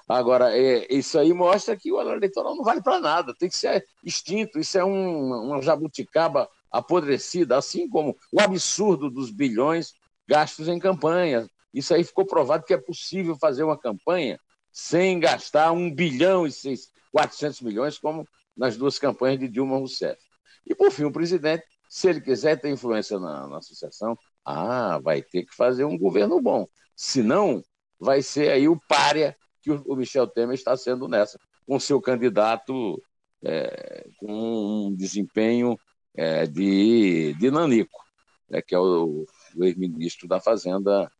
Agora, 0.08 0.56
é, 0.56 0.86
isso 0.88 1.18
aí 1.18 1.32
mostra 1.32 1.76
que 1.76 1.90
o 1.90 1.96
horário 1.96 2.20
eleitoral 2.20 2.54
não 2.54 2.62
vale 2.62 2.80
para 2.80 3.00
nada, 3.00 3.34
tem 3.36 3.48
que 3.48 3.56
ser 3.56 3.84
extinto. 4.04 4.60
Isso 4.60 4.78
é 4.78 4.84
um, 4.84 5.48
uma 5.48 5.60
jabuticaba 5.60 6.48
apodrecida, 6.70 7.56
assim 7.56 7.88
como 7.88 8.16
o 8.32 8.40
absurdo 8.40 9.10
dos 9.10 9.32
bilhões 9.32 9.92
gastos 10.28 10.68
em 10.68 10.78
campanha. 10.78 11.48
Isso 11.74 11.92
aí 11.92 12.04
ficou 12.04 12.24
provado 12.24 12.64
que 12.64 12.74
é 12.74 12.78
possível 12.78 13.36
fazer 13.40 13.64
uma 13.64 13.76
campanha 13.76 14.38
sem 14.70 15.18
gastar 15.18 15.72
um 15.72 15.92
bilhão 15.92 16.46
e 16.46 16.52
seis, 16.52 16.92
400 17.10 17.60
milhões, 17.62 17.98
como 17.98 18.24
nas 18.56 18.76
duas 18.76 19.00
campanhas 19.00 19.40
de 19.40 19.48
Dilma 19.48 19.78
Rousseff. 19.78 20.22
E, 20.64 20.76
por 20.76 20.92
fim, 20.92 21.02
o 21.02 21.12
presidente, 21.12 21.64
se 21.92 22.08
ele 22.08 22.22
quiser 22.22 22.58
ter 22.58 22.70
influência 22.70 23.20
na, 23.20 23.46
na 23.46 23.58
associação, 23.58 24.18
ah, 24.42 24.98
vai 24.98 25.20
ter 25.20 25.44
que 25.44 25.54
fazer 25.54 25.84
um 25.84 25.98
governo 25.98 26.40
bom. 26.40 26.66
Senão, 26.96 27.62
vai 28.00 28.22
ser 28.22 28.50
aí 28.50 28.66
o 28.66 28.80
párea 28.88 29.36
que 29.60 29.70
o 29.70 29.94
Michel 29.94 30.26
Temer 30.26 30.54
está 30.54 30.74
sendo 30.74 31.06
nessa, 31.06 31.38
com 31.66 31.78
seu 31.78 32.00
candidato 32.00 32.98
é, 33.44 34.08
com 34.16 34.86
um 34.86 34.94
desempenho 34.94 35.78
é, 36.14 36.46
de, 36.46 37.34
de 37.34 37.50
Nanico, 37.50 38.02
né, 38.48 38.62
que 38.62 38.74
é 38.74 38.78
o, 38.78 39.26
o 39.54 39.62
ex-ministro 39.62 40.26
da 40.26 40.40
Fazenda, 40.40 41.12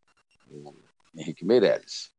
Henrique 1.15 1.45
Meirelles. 1.45 2.11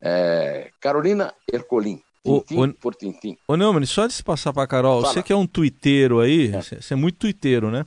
É, 0.00 0.68
Carolina 0.80 1.32
Ercolim. 1.46 2.02
Tintim 2.24 2.56
o, 2.56 2.64
o, 2.64 2.74
por 2.74 2.94
tintim. 2.94 3.36
Ô 3.46 3.56
Neumann, 3.56 3.84
só 3.84 4.06
de 4.06 4.14
se 4.14 4.22
passar 4.22 4.52
para 4.52 4.66
Carol, 4.66 5.02
Fala. 5.02 5.12
você 5.12 5.22
que 5.22 5.32
é 5.32 5.36
um 5.36 5.46
twitteiro 5.46 6.20
aí, 6.20 6.54
é. 6.54 6.62
você 6.62 6.94
é 6.94 6.96
muito 6.96 7.18
twitteiro, 7.18 7.70
né? 7.70 7.84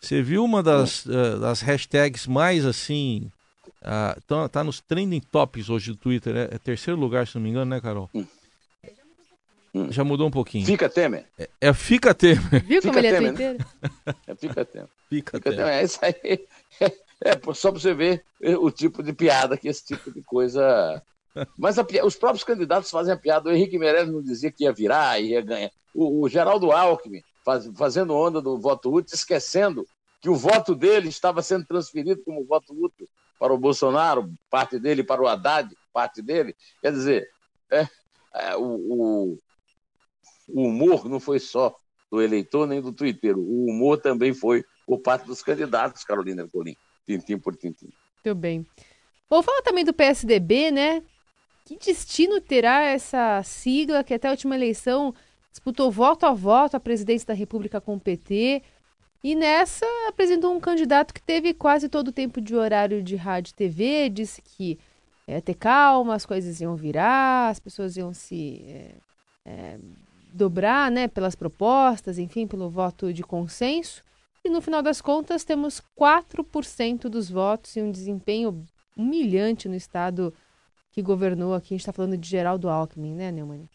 Você 0.00 0.22
viu 0.22 0.44
uma 0.44 0.62
das, 0.62 1.04
uh, 1.06 1.38
das 1.38 1.60
hashtags 1.60 2.26
mais 2.26 2.64
assim 2.64 3.30
ah, 3.82 4.16
tá, 4.26 4.48
tá 4.48 4.64
nos 4.64 4.80
trending 4.80 5.20
topics 5.20 5.70
hoje 5.70 5.92
do 5.92 5.96
Twitter, 5.96 6.36
é, 6.36 6.54
é, 6.54 6.58
terceiro 6.58 7.00
lugar, 7.00 7.26
se 7.26 7.34
não 7.36 7.42
me 7.42 7.48
engano, 7.48 7.70
né, 7.70 7.80
Carol? 7.80 8.10
Hum. 8.14 8.26
hum. 9.74 9.90
Já 9.90 10.04
mudou 10.04 10.28
um 10.28 10.30
pouquinho. 10.30 10.66
Fica 10.66 10.88
Temer. 10.88 11.24
É, 11.38 11.48
é 11.60 11.72
Fica 11.72 12.14
Temer. 12.14 12.64
Viu 12.64 12.82
como 12.82 12.94
fica 12.94 12.98
ele 12.98 13.06
é 13.06 13.12
Temer, 13.12 13.34
Twitter? 13.34 13.58
Né? 14.06 14.14
É 14.26 14.34
Fica 14.34 14.64
Temer. 14.64 14.88
Fica, 15.08 15.38
fica 15.38 15.50
Temer. 15.50 15.66
É 15.66 15.82
isso 15.84 15.98
aí. 16.02 16.46
É, 17.22 17.32
só 17.52 17.70
para 17.70 17.78
você 17.78 17.92
ver 17.92 18.24
o 18.40 18.70
tipo 18.70 19.02
de 19.02 19.12
piada 19.12 19.54
que 19.54 19.68
esse 19.68 19.84
tipo 19.84 20.10
de 20.10 20.22
coisa. 20.22 21.02
Mas 21.56 21.78
a, 21.78 21.86
os 22.04 22.16
próprios 22.16 22.44
candidatos 22.44 22.90
fazem 22.90 23.12
a 23.12 23.16
piada. 23.16 23.48
O 23.48 23.52
Henrique 23.52 23.78
Meirelles 23.78 24.12
não 24.12 24.22
dizia 24.22 24.50
que 24.50 24.64
ia 24.64 24.72
virar, 24.72 25.20
ia 25.20 25.40
ganhar. 25.40 25.70
O, 25.94 26.22
o 26.24 26.28
Geraldo 26.28 26.72
Alckmin 26.72 27.22
faz, 27.44 27.68
fazendo 27.76 28.14
onda 28.14 28.40
do 28.40 28.58
voto 28.58 28.92
útil, 28.92 29.14
esquecendo 29.14 29.86
que 30.20 30.28
o 30.28 30.34
voto 30.34 30.74
dele 30.74 31.08
estava 31.08 31.42
sendo 31.42 31.66
transferido 31.66 32.22
como 32.24 32.44
voto 32.44 32.72
útil 32.72 33.08
para 33.38 33.54
o 33.54 33.58
Bolsonaro, 33.58 34.30
parte 34.50 34.78
dele, 34.78 35.02
para 35.02 35.22
o 35.22 35.26
Haddad, 35.26 35.74
parte 35.92 36.20
dele. 36.20 36.54
Quer 36.82 36.92
dizer, 36.92 37.28
é, 37.70 37.88
é, 38.34 38.56
o, 38.56 39.38
o, 40.48 40.62
humor 40.62 41.08
não 41.08 41.18
foi 41.18 41.38
só 41.38 41.74
do 42.10 42.20
eleitor 42.20 42.66
nem 42.66 42.82
do 42.82 42.92
Twitter, 42.92 43.38
o 43.38 43.66
humor 43.66 43.98
também 43.98 44.34
foi 44.34 44.64
por 44.86 44.98
parte 44.98 45.26
dos 45.26 45.42
candidatos, 45.42 46.04
Carolina 46.04 46.46
Colim, 46.48 46.76
tintim 47.06 47.38
por 47.38 47.56
tintim. 47.56 47.88
Muito 48.24 48.38
bem. 48.38 48.66
Vou 49.28 49.42
falar 49.42 49.62
também 49.62 49.84
do 49.84 49.94
PSDB, 49.94 50.70
né? 50.70 51.02
Que 51.70 51.76
destino 51.78 52.40
terá 52.40 52.82
essa 52.82 53.40
sigla 53.44 54.02
que 54.02 54.12
até 54.12 54.26
a 54.26 54.32
última 54.32 54.56
eleição 54.56 55.14
disputou 55.52 55.88
voto 55.88 56.26
a 56.26 56.32
voto 56.32 56.76
a 56.76 56.80
presidência 56.80 57.28
da 57.28 57.32
República 57.32 57.80
com 57.80 57.94
o 57.94 58.00
PT? 58.00 58.60
E 59.22 59.36
nessa 59.36 59.86
apresentou 60.08 60.52
um 60.52 60.58
candidato 60.58 61.14
que 61.14 61.22
teve 61.22 61.54
quase 61.54 61.88
todo 61.88 62.08
o 62.08 62.12
tempo 62.12 62.40
de 62.40 62.56
horário 62.56 63.00
de 63.00 63.14
rádio 63.14 63.52
e 63.52 63.54
TV, 63.54 64.08
disse 64.08 64.42
que 64.42 64.80
ia 65.28 65.40
ter 65.40 65.54
calma, 65.54 66.16
as 66.16 66.26
coisas 66.26 66.60
iam 66.60 66.74
virar, 66.74 67.50
as 67.50 67.60
pessoas 67.60 67.96
iam 67.96 68.12
se 68.12 68.64
é, 68.66 68.94
é, 69.46 69.78
dobrar 70.32 70.90
né, 70.90 71.06
pelas 71.06 71.36
propostas, 71.36 72.18
enfim, 72.18 72.48
pelo 72.48 72.68
voto 72.68 73.12
de 73.12 73.22
consenso. 73.22 74.02
E 74.44 74.50
no 74.50 74.60
final 74.60 74.82
das 74.82 75.00
contas, 75.00 75.44
temos 75.44 75.80
4% 75.96 77.02
dos 77.02 77.30
votos 77.30 77.76
e 77.76 77.80
um 77.80 77.92
desempenho 77.92 78.66
humilhante 78.96 79.68
no 79.68 79.76
estado 79.76 80.34
que 80.90 81.02
governou 81.02 81.54
aqui. 81.54 81.74
A 81.74 81.76
gente 81.76 81.80
está 81.80 81.92
falando 81.92 82.16
de 82.16 82.28
Geraldo 82.28 82.68
Alckmin, 82.68 83.14
né, 83.14 83.30
Neumann? 83.30 83.68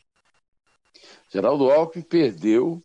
Geraldo 1.29 1.69
Alckmin 1.69 2.03
perdeu 2.03 2.83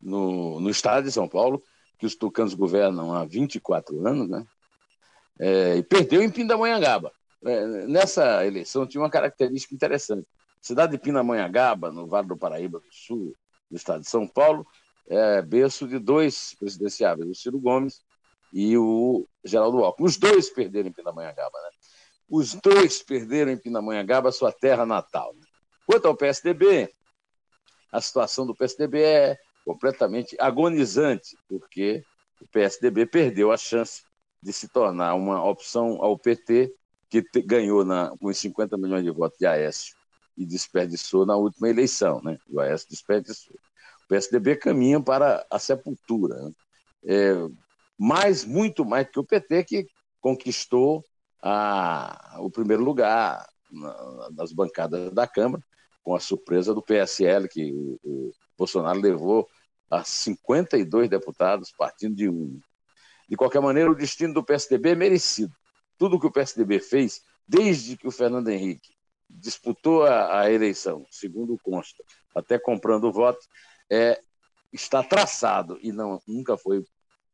no, 0.00 0.60
no 0.60 0.70
estado 0.70 1.04
de 1.04 1.12
São 1.12 1.28
Paulo 1.28 1.62
que 1.98 2.06
os 2.06 2.16
tucanos 2.16 2.54
governam 2.54 3.14
há 3.14 3.24
24 3.24 4.06
anos, 4.06 4.28
né? 4.28 4.44
É, 5.38 5.76
e 5.76 5.82
perdeu 5.82 6.22
em 6.22 6.30
Pindamonhangaba. 6.30 7.12
É, 7.44 7.66
nessa 7.86 8.46
eleição 8.46 8.86
tinha 8.86 9.00
uma 9.00 9.10
característica 9.10 9.74
interessante. 9.74 10.26
Cidade 10.60 10.92
de 10.92 10.98
Pindamonhangaba, 10.98 11.90
no 11.90 12.06
Vale 12.06 12.28
do 12.28 12.36
Paraíba 12.36 12.78
do 12.78 12.92
Sul, 12.92 13.34
no 13.70 13.76
estado 13.76 14.02
de 14.02 14.08
São 14.08 14.26
Paulo, 14.26 14.66
é 15.08 15.42
berço 15.42 15.88
de 15.88 15.98
dois 15.98 16.54
presidenciáveis, 16.58 17.28
o 17.28 17.34
Ciro 17.34 17.58
Gomes 17.58 18.00
e 18.52 18.76
o 18.76 19.26
Geraldo 19.44 19.78
Alckmin. 19.78 20.06
Os 20.06 20.16
dois 20.16 20.50
perderam 20.50 20.88
em 20.88 20.92
Pindamonhangaba, 20.92 21.58
né? 21.62 21.68
Os 22.32 22.54
dois 22.54 23.02
perderam 23.02 23.52
em 23.52 23.58
Pindamonhangaba, 23.58 24.32
sua 24.32 24.50
terra 24.50 24.86
natal. 24.86 25.36
Quanto 25.84 26.08
ao 26.08 26.16
PSDB, 26.16 26.90
a 27.92 28.00
situação 28.00 28.46
do 28.46 28.54
PSDB 28.54 29.02
é 29.02 29.38
completamente 29.66 30.34
agonizante, 30.40 31.36
porque 31.46 32.02
o 32.40 32.46
PSDB 32.46 33.04
perdeu 33.04 33.52
a 33.52 33.58
chance 33.58 34.02
de 34.42 34.50
se 34.50 34.66
tornar 34.66 35.14
uma 35.14 35.44
opção 35.44 36.02
ao 36.02 36.18
PT, 36.18 36.74
que 37.10 37.22
ganhou 37.42 37.84
na, 37.84 38.16
com 38.18 38.32
50 38.32 38.78
milhões 38.78 39.04
de 39.04 39.10
votos 39.10 39.38
de 39.38 39.44
Aécio 39.44 39.94
e 40.34 40.46
desperdiçou 40.46 41.26
na 41.26 41.36
última 41.36 41.68
eleição. 41.68 42.22
Né? 42.22 42.38
O 42.48 42.60
Aécio 42.60 42.88
desperdiçou. 42.88 43.54
O 44.06 44.08
PSDB 44.08 44.56
caminha 44.56 44.98
para 45.02 45.46
a 45.50 45.58
sepultura. 45.58 46.34
Né? 46.34 46.52
É, 47.04 47.34
mais, 47.98 48.42
muito 48.42 48.86
mais 48.86 49.06
que 49.06 49.20
o 49.20 49.24
PT, 49.24 49.64
que 49.64 49.86
conquistou 50.18 51.04
a, 51.42 52.36
o 52.38 52.50
primeiro 52.50 52.84
lugar 52.84 53.44
na, 53.70 54.30
nas 54.30 54.52
bancadas 54.52 55.12
da 55.12 55.26
Câmara, 55.26 55.62
com 56.02 56.14
a 56.14 56.20
surpresa 56.20 56.74
do 56.74 56.82
PSL, 56.82 57.48
que 57.48 57.72
o, 57.72 57.98
o 58.02 58.32
Bolsonaro 58.56 59.00
levou 59.00 59.48
a 59.90 60.04
52 60.04 61.08
deputados, 61.08 61.72
partindo 61.76 62.14
de 62.14 62.28
um. 62.28 62.60
De 63.28 63.36
qualquer 63.36 63.60
maneira, 63.60 63.90
o 63.90 63.94
destino 63.94 64.32
do 64.32 64.44
PSDB 64.44 64.90
é 64.90 64.94
merecido. 64.94 65.54
Tudo 65.98 66.18
que 66.18 66.26
o 66.26 66.32
PSDB 66.32 66.80
fez, 66.80 67.22
desde 67.46 67.96
que 67.96 68.06
o 68.06 68.10
Fernando 68.10 68.48
Henrique 68.48 68.94
disputou 69.28 70.04
a, 70.04 70.40
a 70.40 70.52
eleição, 70.52 71.06
segundo 71.10 71.58
consta, 71.62 72.02
até 72.34 72.58
comprando 72.58 73.12
votos, 73.12 73.48
é, 73.90 74.20
está 74.72 75.02
traçado 75.02 75.78
e 75.82 75.92
não, 75.92 76.20
nunca 76.26 76.56
foi 76.56 76.84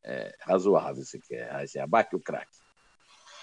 é, 0.05 0.35
razoável 0.41 1.05
sequer. 1.05 1.55
Assim, 1.55 1.79
abate 1.79 2.15
o 2.15 2.21
craque. 2.21 2.57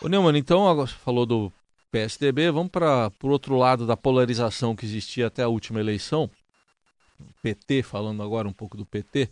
Ô 0.05 0.07
Neumann, 0.07 0.37
então 0.37 0.75
você 0.75 0.93
falou 0.93 1.25
do 1.25 1.51
PSDB, 1.91 2.51
vamos 2.51 2.69
para 2.69 3.11
o 3.23 3.27
outro 3.27 3.57
lado 3.57 3.87
da 3.87 3.97
polarização 3.97 4.75
que 4.75 4.85
existia 4.85 5.25
até 5.25 5.41
a 5.41 5.47
última 5.47 5.79
eleição. 5.79 6.29
PT, 7.41 7.81
falando 7.81 8.21
agora 8.21 8.47
um 8.47 8.53
pouco 8.53 8.77
do 8.77 8.85
PT, 8.85 9.27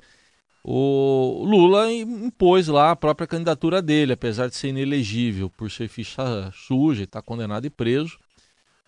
o 0.63 1.43
Lula 1.45 1.93
impôs 1.93 2.67
lá 2.69 2.89
a 2.89 2.95
própria 2.95 3.27
candidatura 3.27 3.83
dele, 3.83 4.13
apesar 4.13 4.47
de 4.47 4.55
ser 4.55 4.69
inelegível 4.69 5.47
por 5.47 5.69
ser 5.69 5.87
ficha 5.87 6.51
suja 6.55 7.01
e 7.01 7.03
estar 7.03 7.21
tá 7.21 7.23
condenado 7.23 7.67
e 7.67 7.69
preso. 7.69 8.17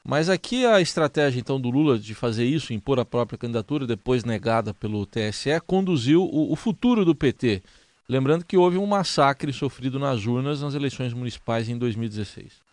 Mas 0.04 0.28
aqui 0.28 0.66
a 0.66 0.82
estratégia 0.82 1.40
então 1.40 1.62
do 1.62 1.70
Lula 1.70 2.00
de 2.00 2.16
fazer 2.16 2.46
isso, 2.46 2.74
impor 2.74 3.00
a 3.00 3.06
própria 3.06 3.38
candidatura, 3.38 3.86
depois 3.86 4.24
negada 4.24 4.74
pelo 4.74 5.06
TSE, 5.06 5.62
conduziu 5.68 6.24
o, 6.24 6.52
o 6.52 6.56
futuro 6.56 7.06
do 7.06 7.14
PT. 7.14 7.62
Lembrando 8.08 8.46
que 8.46 8.58
houve 8.58 8.78
um 8.78 8.86
massacre 8.86 9.52
sofrido 9.52 9.98
nas 9.98 10.26
urnas 10.26 10.62
nas 10.62 10.76
eleições 10.76 11.14
municipais 11.14 11.68
em 11.68 11.78
2016. 11.78 12.64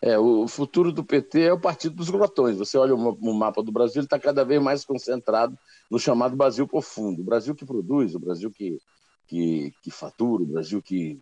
É, 0.00 0.18
o 0.18 0.46
futuro 0.46 0.92
do 0.92 1.04
PT 1.04 1.42
é 1.42 1.52
o 1.52 1.60
partido 1.60 1.96
dos 1.96 2.10
grotões. 2.10 2.56
Você 2.58 2.76
olha 2.76 2.94
o 2.94 3.34
mapa 3.34 3.62
do 3.62 3.72
Brasil, 3.72 4.00
ele 4.00 4.06
está 4.06 4.18
cada 4.18 4.44
vez 4.44 4.62
mais 4.62 4.84
concentrado 4.84 5.56
no 5.90 5.98
chamado 5.98 6.36
Brasil 6.36 6.66
profundo. 6.66 7.22
O 7.22 7.24
Brasil 7.24 7.54
que 7.54 7.64
produz, 7.64 8.14
o 8.14 8.18
Brasil 8.18 8.50
que, 8.50 8.78
que, 9.26 9.72
que 9.82 9.90
fatura, 9.90 10.42
o 10.42 10.46
Brasil 10.46 10.82
que 10.82 11.18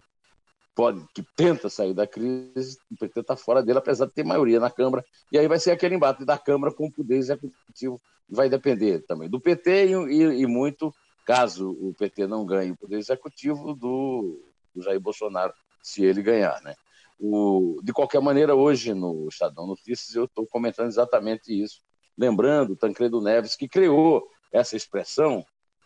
pode, 0.74 1.04
que 1.14 1.24
tenta 1.36 1.68
sair 1.68 1.94
da 1.94 2.06
crise, 2.06 2.78
o 2.90 2.96
PT 2.96 3.20
está 3.20 3.36
fora 3.36 3.62
dele, 3.62 3.78
apesar 3.78 4.06
de 4.06 4.12
ter 4.12 4.24
maioria 4.24 4.58
na 4.58 4.70
Câmara. 4.70 5.04
E 5.30 5.38
aí 5.38 5.46
vai 5.46 5.58
ser 5.58 5.70
aquele 5.70 5.94
embate 5.94 6.24
da 6.24 6.36
Câmara 6.36 6.72
com 6.72 6.86
o 6.86 6.92
poder 6.92 7.16
executivo, 7.16 8.00
vai 8.28 8.48
depender 8.48 9.00
também 9.06 9.28
do 9.28 9.40
PT 9.40 9.86
e, 9.86 9.92
e, 9.92 10.22
e 10.42 10.46
muito, 10.46 10.92
caso 11.24 11.70
o 11.70 11.94
PT 11.94 12.26
não 12.26 12.44
ganhe 12.44 12.72
o 12.72 12.76
poder 12.76 12.98
executivo, 12.98 13.74
do, 13.74 14.40
do 14.74 14.82
Jair 14.82 15.00
Bolsonaro, 15.00 15.52
se 15.82 16.04
ele 16.04 16.22
ganhar, 16.22 16.60
né? 16.62 16.74
O, 17.18 17.80
de 17.82 17.92
qualquer 17.92 18.20
maneira, 18.20 18.54
hoje 18.54 18.92
no 18.92 19.28
Estadão 19.28 19.66
Notícias 19.66 20.14
eu 20.14 20.24
estou 20.24 20.46
comentando 20.46 20.88
exatamente 20.88 21.50
isso, 21.50 21.80
lembrando 22.18 22.76
Tancredo 22.76 23.20
Neves, 23.20 23.56
que 23.56 23.68
criou 23.68 24.26
essa 24.52 24.76
expressão, 24.76 25.44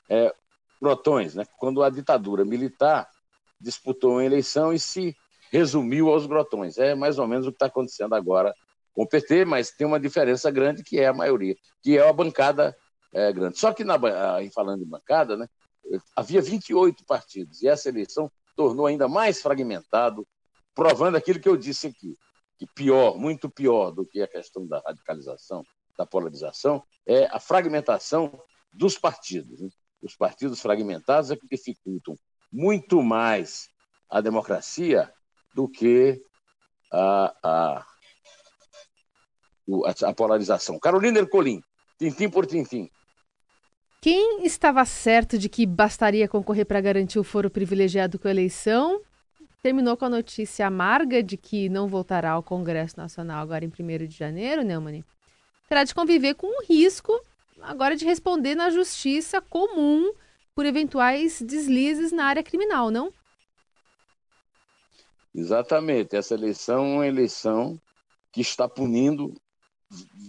é, 0.09 0.35
grotões, 0.81 1.35
né? 1.35 1.45
quando 1.59 1.83
a 1.83 1.91
ditadura 1.91 2.45
militar 2.45 3.09
disputou 3.61 4.13
uma 4.13 4.25
eleição 4.25 4.73
e 4.73 4.79
se 4.79 5.15
resumiu 5.51 6.09
aos 6.09 6.27
grotões. 6.27 6.79
É 6.79 6.95
mais 6.95 7.19
ou 7.19 7.27
menos 7.27 7.47
o 7.47 7.51
que 7.51 7.57
está 7.57 7.67
acontecendo 7.67 8.15
agora 8.15 8.55
com 8.95 9.03
o 9.03 9.09
PT, 9.09 9.45
mas 9.45 9.71
tem 9.71 9.87
uma 9.87 10.01
diferença 10.01 10.51
grande 10.51 10.83
que 10.83 10.99
é 10.99 11.07
a 11.07 11.13
maioria, 11.13 11.57
que 11.83 11.99
é 11.99 12.07
a 12.07 12.13
bancada 12.13 12.77
é, 13.13 13.33
grande. 13.33 13.59
Só 13.59 13.73
que, 13.73 13.85
na, 13.85 13.99
falando 14.53 14.81
de 14.81 14.85
bancada, 14.85 15.37
né, 15.37 15.49
havia 16.15 16.43
28 16.43 17.05
partidos 17.05 17.63
e 17.63 17.69
essa 17.69 17.89
eleição 17.89 18.31
tornou 18.57 18.87
ainda 18.87 19.09
mais 19.09 19.41
fragmentado, 19.41 20.27
provando 20.75 21.17
aquilo 21.17 21.41
que 21.41 21.49
eu 21.49 21.57
disse 21.57 21.87
aqui, 21.87 22.17
que 22.59 22.67
pior, 22.67 23.17
muito 23.17 23.49
pior 23.49 23.91
do 23.91 24.05
que 24.05 24.21
a 24.21 24.29
questão 24.29 24.67
da 24.67 24.83
radicalização, 24.85 25.65
da 25.97 26.05
polarização, 26.05 26.83
é 27.07 27.27
a 27.27 27.39
fragmentação 27.39 28.41
dos 28.73 28.99
partidos. 28.99 29.61
Né? 29.61 29.69
Os 30.03 30.17
partidos 30.17 30.61
fragmentados 30.61 31.31
é 31.31 31.37
que 31.37 31.47
dificultam 31.47 32.17
muito 32.53 33.03
mais 33.03 33.69
a 34.11 34.21
democracia 34.21 35.13
do 35.55 35.69
que 35.69 36.23
a, 36.93 37.35
a, 37.43 37.87
a 40.07 40.15
polarização. 40.15 40.79
Carolina 40.79 41.19
Ercolim, 41.19 41.63
tintim 41.99 42.29
por 42.29 42.47
tintim. 42.47 42.91
Quem 44.01 44.45
estava 44.45 44.85
certo 44.85 45.37
de 45.37 45.49
que 45.49 45.67
bastaria 45.67 46.29
concorrer 46.29 46.65
para 46.65 46.81
garantir 46.81 47.19
o 47.19 47.25
foro 47.25 47.51
privilegiado 47.51 48.19
com 48.19 48.29
a 48.29 48.31
eleição 48.31 49.01
terminou 49.61 49.97
com 49.97 50.05
a 50.05 50.11
notícia 50.11 50.67
amarga 50.67 51.21
de 51.21 51.37
que 51.37 51.69
não 51.69 51.89
voltará 51.89 52.31
ao 52.31 52.43
Congresso 52.43 52.97
Nacional 52.97 53.43
agora 53.43 53.65
em 53.65 53.69
1 53.69 54.07
de 54.07 54.17
janeiro, 54.17 54.63
Neumann. 54.63 55.05
Terá 55.69 55.83
de 55.83 55.95
conviver 55.95 56.35
com 56.35 56.47
o 56.47 56.65
risco 56.65 57.13
agora 57.61 57.97
de 57.97 58.05
responder 58.05 58.55
na 58.55 58.71
justiça 58.71 59.41
comum 59.41 60.13
por 60.55 60.65
eventuais 60.65 61.43
deslizes 61.43 62.13
na 62.13 62.27
área 62.27 62.43
criminal, 62.43 62.91
não? 62.93 63.13
Exatamente. 65.35 66.17
Essa 66.17 66.35
eleição 66.35 66.85
é 66.85 66.95
uma 66.95 67.07
eleição 67.07 67.81
que 68.33 68.41
está 68.41 68.69
punindo 68.69 69.35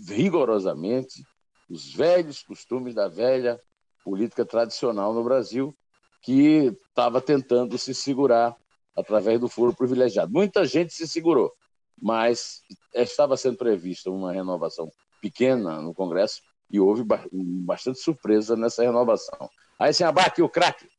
rigorosamente 0.08 1.24
os 1.70 1.94
velhos 1.94 2.42
costumes 2.42 2.96
da 2.96 3.08
velha 3.08 3.60
política 4.04 4.46
tradicional 4.46 5.14
no 5.14 5.24
Brasil, 5.24 5.76
que 6.22 6.74
estava 6.90 7.22
tentando 7.22 7.78
se 7.78 7.94
segurar 7.94 8.56
através 8.96 9.40
do 9.40 9.48
foro 9.48 9.74
privilegiado. 9.74 10.32
Muita 10.32 10.66
gente 10.66 10.94
se 10.94 11.08
segurou, 11.08 11.54
mas 12.02 12.62
estava 12.94 13.38
sendo 13.38 13.58
prevista 13.58 14.10
uma 14.10 14.34
renovação 14.34 14.90
pequena 15.22 15.82
no 15.82 15.94
Congresso 15.94 16.42
e 16.70 16.80
houve 16.80 17.04
bastante 17.32 18.00
surpresa 18.00 18.56
nessa 18.56 18.84
renovação. 18.84 19.50
Aí 19.78 19.94
sem 19.94 20.06
abaque 20.06 20.42
o 20.42 20.50
craque. 20.50 20.90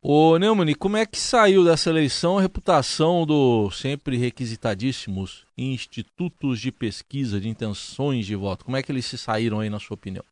Ô 0.00 0.38
Neumann, 0.38 0.74
como 0.74 0.96
é 0.96 1.04
que 1.04 1.18
saiu 1.18 1.64
dessa 1.64 1.90
eleição 1.90 2.38
a 2.38 2.40
reputação 2.40 3.26
do 3.26 3.68
sempre 3.72 4.16
requisitadíssimos 4.16 5.44
institutos 5.56 6.60
de 6.60 6.70
pesquisa 6.70 7.40
de 7.40 7.48
intenções 7.48 8.24
de 8.24 8.36
voto? 8.36 8.64
Como 8.64 8.76
é 8.76 8.82
que 8.82 8.92
eles 8.92 9.06
se 9.06 9.18
saíram 9.18 9.58
aí, 9.58 9.68
na 9.68 9.80
sua 9.80 9.96
opinião? 9.96 10.24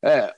É, 0.00 0.32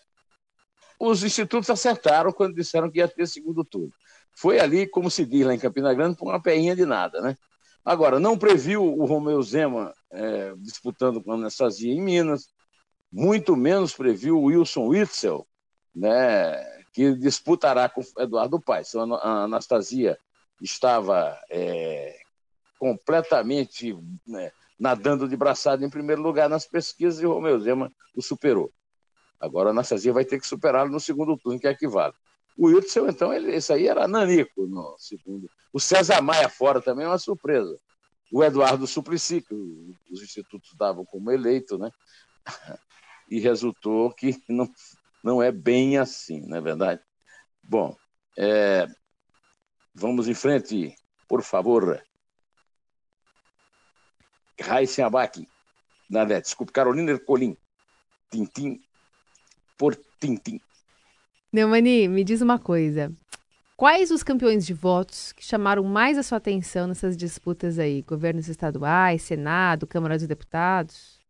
os 0.98 1.22
institutos 1.22 1.68
acertaram 1.68 2.32
quando 2.32 2.54
disseram 2.54 2.90
que 2.90 2.98
ia 2.98 3.08
ter 3.08 3.28
segundo 3.28 3.62
turno. 3.62 3.92
Foi 4.32 4.58
ali, 4.58 4.86
como 4.86 5.10
se 5.10 5.26
diz 5.26 5.44
lá 5.44 5.54
em 5.54 5.58
Campina 5.58 5.92
Grande, 5.92 6.16
por 6.16 6.28
uma 6.28 6.40
peinha 6.40 6.74
de 6.74 6.86
nada, 6.86 7.20
né? 7.20 7.36
Agora, 7.84 8.18
não 8.18 8.38
previu 8.38 8.82
o 8.82 9.04
Romeu 9.04 9.42
Zema 9.42 9.92
é, 10.10 10.54
disputando 10.56 11.22
com 11.22 11.32
a 11.32 11.34
Anastasia 11.34 11.92
em 11.92 12.00
Minas, 12.00 12.48
muito 13.12 13.54
menos 13.54 13.94
previu 13.94 14.38
o 14.38 14.44
Wilson 14.44 14.86
Witzel, 14.86 15.46
né, 15.94 16.73
que 16.94 17.12
disputará 17.16 17.88
com 17.88 18.02
Eduardo 18.18 18.60
Paes. 18.60 18.88
Então, 18.88 19.14
a 19.16 19.42
Anastasia 19.42 20.16
estava 20.62 21.36
é, 21.50 22.16
completamente 22.78 23.98
né, 24.24 24.52
nadando 24.78 25.28
de 25.28 25.36
braçada 25.36 25.84
em 25.84 25.90
primeiro 25.90 26.22
lugar 26.22 26.48
nas 26.48 26.66
pesquisas 26.66 27.20
e 27.20 27.26
Romeu 27.26 27.58
Zema 27.58 27.92
o 28.16 28.22
superou. 28.22 28.72
Agora 29.40 29.70
a 29.70 29.72
Anastasia 29.72 30.12
vai 30.12 30.24
ter 30.24 30.40
que 30.40 30.46
superá-lo 30.46 30.90
no 30.90 31.00
segundo 31.00 31.36
turno, 31.36 31.58
que 31.58 31.66
é 31.66 31.74
que 31.74 31.88
vale. 31.88 32.14
O 32.56 32.68
Wilson, 32.68 33.08
então, 33.08 33.34
ele, 33.34 33.52
esse 33.52 33.72
aí 33.72 33.88
era 33.88 34.06
nanico 34.06 34.64
no 34.64 34.94
segundo. 34.96 35.50
O 35.72 35.80
César 35.80 36.22
Maia 36.22 36.48
fora 36.48 36.80
também 36.80 37.04
é 37.04 37.08
uma 37.08 37.18
surpresa. 37.18 37.76
O 38.32 38.44
Eduardo 38.44 38.86
Suplicy, 38.86 39.42
que 39.42 39.54
os 40.12 40.22
institutos 40.22 40.72
davam 40.76 41.04
como 41.04 41.32
eleito, 41.32 41.76
né? 41.76 41.90
E 43.26 43.40
resultou 43.40 44.12
que 44.12 44.36
não, 44.46 44.70
não 45.24 45.42
é 45.42 45.50
bem 45.50 45.96
assim, 45.96 46.42
não 46.46 46.58
é 46.58 46.60
verdade? 46.60 47.00
Bom, 47.62 47.96
é, 48.36 48.86
vamos 49.94 50.28
em 50.28 50.34
frente, 50.34 50.94
por 51.26 51.42
favor. 51.42 52.04
Raíssa 54.60 55.06
Abac, 55.06 55.48
Nadé, 56.10 56.42
desculpe, 56.42 56.72
Carolina 56.72 57.10
Ercolim, 57.10 57.56
Tintim 58.30 58.78
por 59.78 59.96
Tintim. 60.20 60.60
Neumani, 61.50 62.06
me 62.06 62.22
diz 62.22 62.42
uma 62.42 62.58
coisa. 62.58 63.10
Quais 63.76 64.10
os 64.10 64.22
campeões 64.22 64.66
de 64.66 64.74
votos 64.74 65.32
que 65.32 65.44
chamaram 65.44 65.82
mais 65.84 66.18
a 66.18 66.22
sua 66.22 66.36
atenção 66.36 66.86
nessas 66.86 67.16
disputas 67.16 67.78
aí? 67.78 68.02
Governos 68.02 68.48
estaduais, 68.48 69.22
Senado, 69.22 69.86
Câmara 69.86 70.18
dos 70.18 70.26
Deputados? 70.26 71.23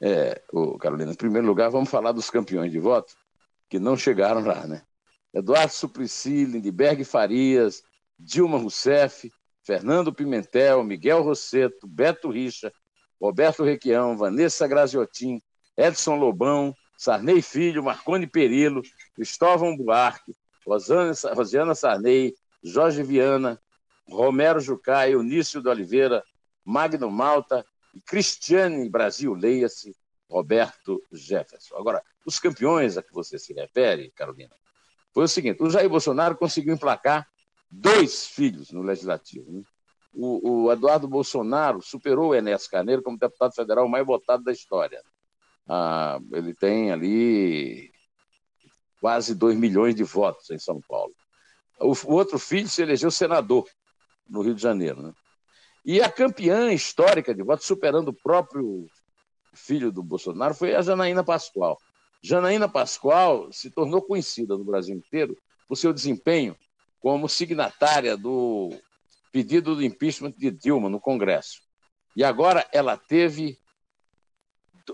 É, 0.00 0.42
o 0.52 0.78
Carolina, 0.78 1.12
em 1.12 1.16
primeiro 1.16 1.46
lugar, 1.46 1.70
vamos 1.70 1.90
falar 1.90 2.12
dos 2.12 2.30
campeões 2.30 2.70
de 2.70 2.78
voto 2.78 3.14
que 3.68 3.78
não 3.78 3.96
chegaram 3.96 4.40
lá, 4.40 4.66
né? 4.66 4.82
Eduardo 5.34 5.72
Suplicy, 5.72 6.44
Lindbergh 6.44 7.04
Farias, 7.04 7.82
Dilma 8.18 8.58
Rousseff, 8.58 9.30
Fernando 9.62 10.12
Pimentel, 10.12 10.82
Miguel 10.82 11.22
Rosseto, 11.22 11.86
Beto 11.86 12.30
Richa, 12.30 12.72
Roberto 13.20 13.64
Requião, 13.64 14.16
Vanessa 14.16 14.66
Graziotin, 14.66 15.42
Edson 15.76 16.16
Lobão, 16.16 16.74
Sarney 16.96 17.42
Filho, 17.42 17.82
Marconi 17.82 18.26
Perillo, 18.26 18.82
Cristóvão 19.14 19.76
Buarque, 19.76 20.34
Rosana, 20.66 21.12
Rosiana 21.34 21.74
Sarney, 21.74 22.34
Jorge 22.62 23.02
Viana, 23.02 23.60
Romero 24.08 24.60
Jucá, 24.60 25.08
Eunício 25.08 25.60
de 25.62 25.68
Oliveira, 25.68 26.24
Magno 26.64 27.10
Malta 27.10 27.64
Cristiane 28.06 28.88
Brasil, 28.88 29.34
leia-se 29.34 29.94
Roberto 30.30 31.02
Jefferson. 31.12 31.76
Agora, 31.76 32.02
os 32.26 32.38
campeões 32.38 32.96
a 32.96 33.02
que 33.02 33.12
você 33.12 33.38
se 33.38 33.52
refere, 33.52 34.12
Carolina, 34.14 34.54
foi 35.12 35.24
o 35.24 35.28
seguinte: 35.28 35.62
o 35.62 35.70
Jair 35.70 35.88
Bolsonaro 35.88 36.36
conseguiu 36.36 36.74
emplacar 36.74 37.26
dois 37.70 38.26
filhos 38.26 38.70
no 38.70 38.82
Legislativo. 38.82 39.50
Né? 39.50 39.62
O, 40.12 40.64
o, 40.64 40.72
Eduardo 40.72 41.06
Bolsonaro 41.06 41.82
superou 41.82 42.30
o 42.30 42.34
Enéas 42.34 42.66
Carneiro 42.66 43.02
como 43.02 43.18
deputado 43.18 43.54
federal 43.54 43.88
mais 43.88 44.06
votado 44.06 44.42
da 44.42 44.52
história. 44.52 45.02
Ah, 45.66 46.18
ele 46.32 46.54
tem 46.54 46.90
ali 46.90 47.90
quase 49.00 49.34
2 49.34 49.56
milhões 49.56 49.94
de 49.94 50.02
votos 50.02 50.50
em 50.50 50.58
São 50.58 50.80
Paulo. 50.80 51.14
O, 51.78 51.92
o, 51.92 52.14
outro 52.14 52.38
filho 52.38 52.68
se 52.68 52.82
elegeu 52.82 53.10
senador 53.10 53.68
no 54.28 54.42
Rio 54.42 54.54
de 54.54 54.62
Janeiro. 54.62 55.02
Né? 55.02 55.12
E 55.88 56.00
a 56.02 56.12
campeã 56.12 56.70
histórica 56.70 57.34
de 57.34 57.42
votos, 57.42 57.64
superando 57.64 58.08
o 58.08 58.12
próprio 58.12 58.86
filho 59.54 59.90
do 59.90 60.02
Bolsonaro, 60.02 60.54
foi 60.54 60.74
a 60.74 60.82
Janaína 60.82 61.24
Pascoal. 61.24 61.78
Janaína 62.22 62.68
Pascoal 62.68 63.50
se 63.50 63.70
tornou 63.70 64.02
conhecida 64.02 64.54
no 64.54 64.64
Brasil 64.64 64.94
inteiro 64.94 65.34
por 65.66 65.76
seu 65.76 65.94
desempenho 65.94 66.54
como 67.00 67.26
signatária 67.26 68.18
do 68.18 68.68
pedido 69.32 69.74
do 69.74 69.82
impeachment 69.82 70.32
de 70.32 70.50
Dilma 70.50 70.90
no 70.90 71.00
Congresso. 71.00 71.62
E 72.14 72.22
agora 72.22 72.68
ela 72.70 72.98
teve 72.98 73.58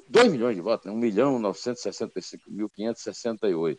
2 0.08 0.30
milhões 0.30 0.54
de 0.54 0.62
votos, 0.62 0.86
né? 0.86 0.92
1 0.92 0.96
milhão 0.96 1.40
965.568. 1.40 3.78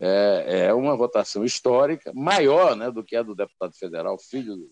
É, 0.00 0.68
é 0.68 0.72
uma 0.72 0.96
votação 0.96 1.44
histórica, 1.44 2.14
maior 2.14 2.74
né, 2.74 2.90
do 2.90 3.04
que 3.04 3.14
a 3.14 3.22
do 3.22 3.34
deputado 3.34 3.76
federal, 3.76 4.18
filho 4.18 4.70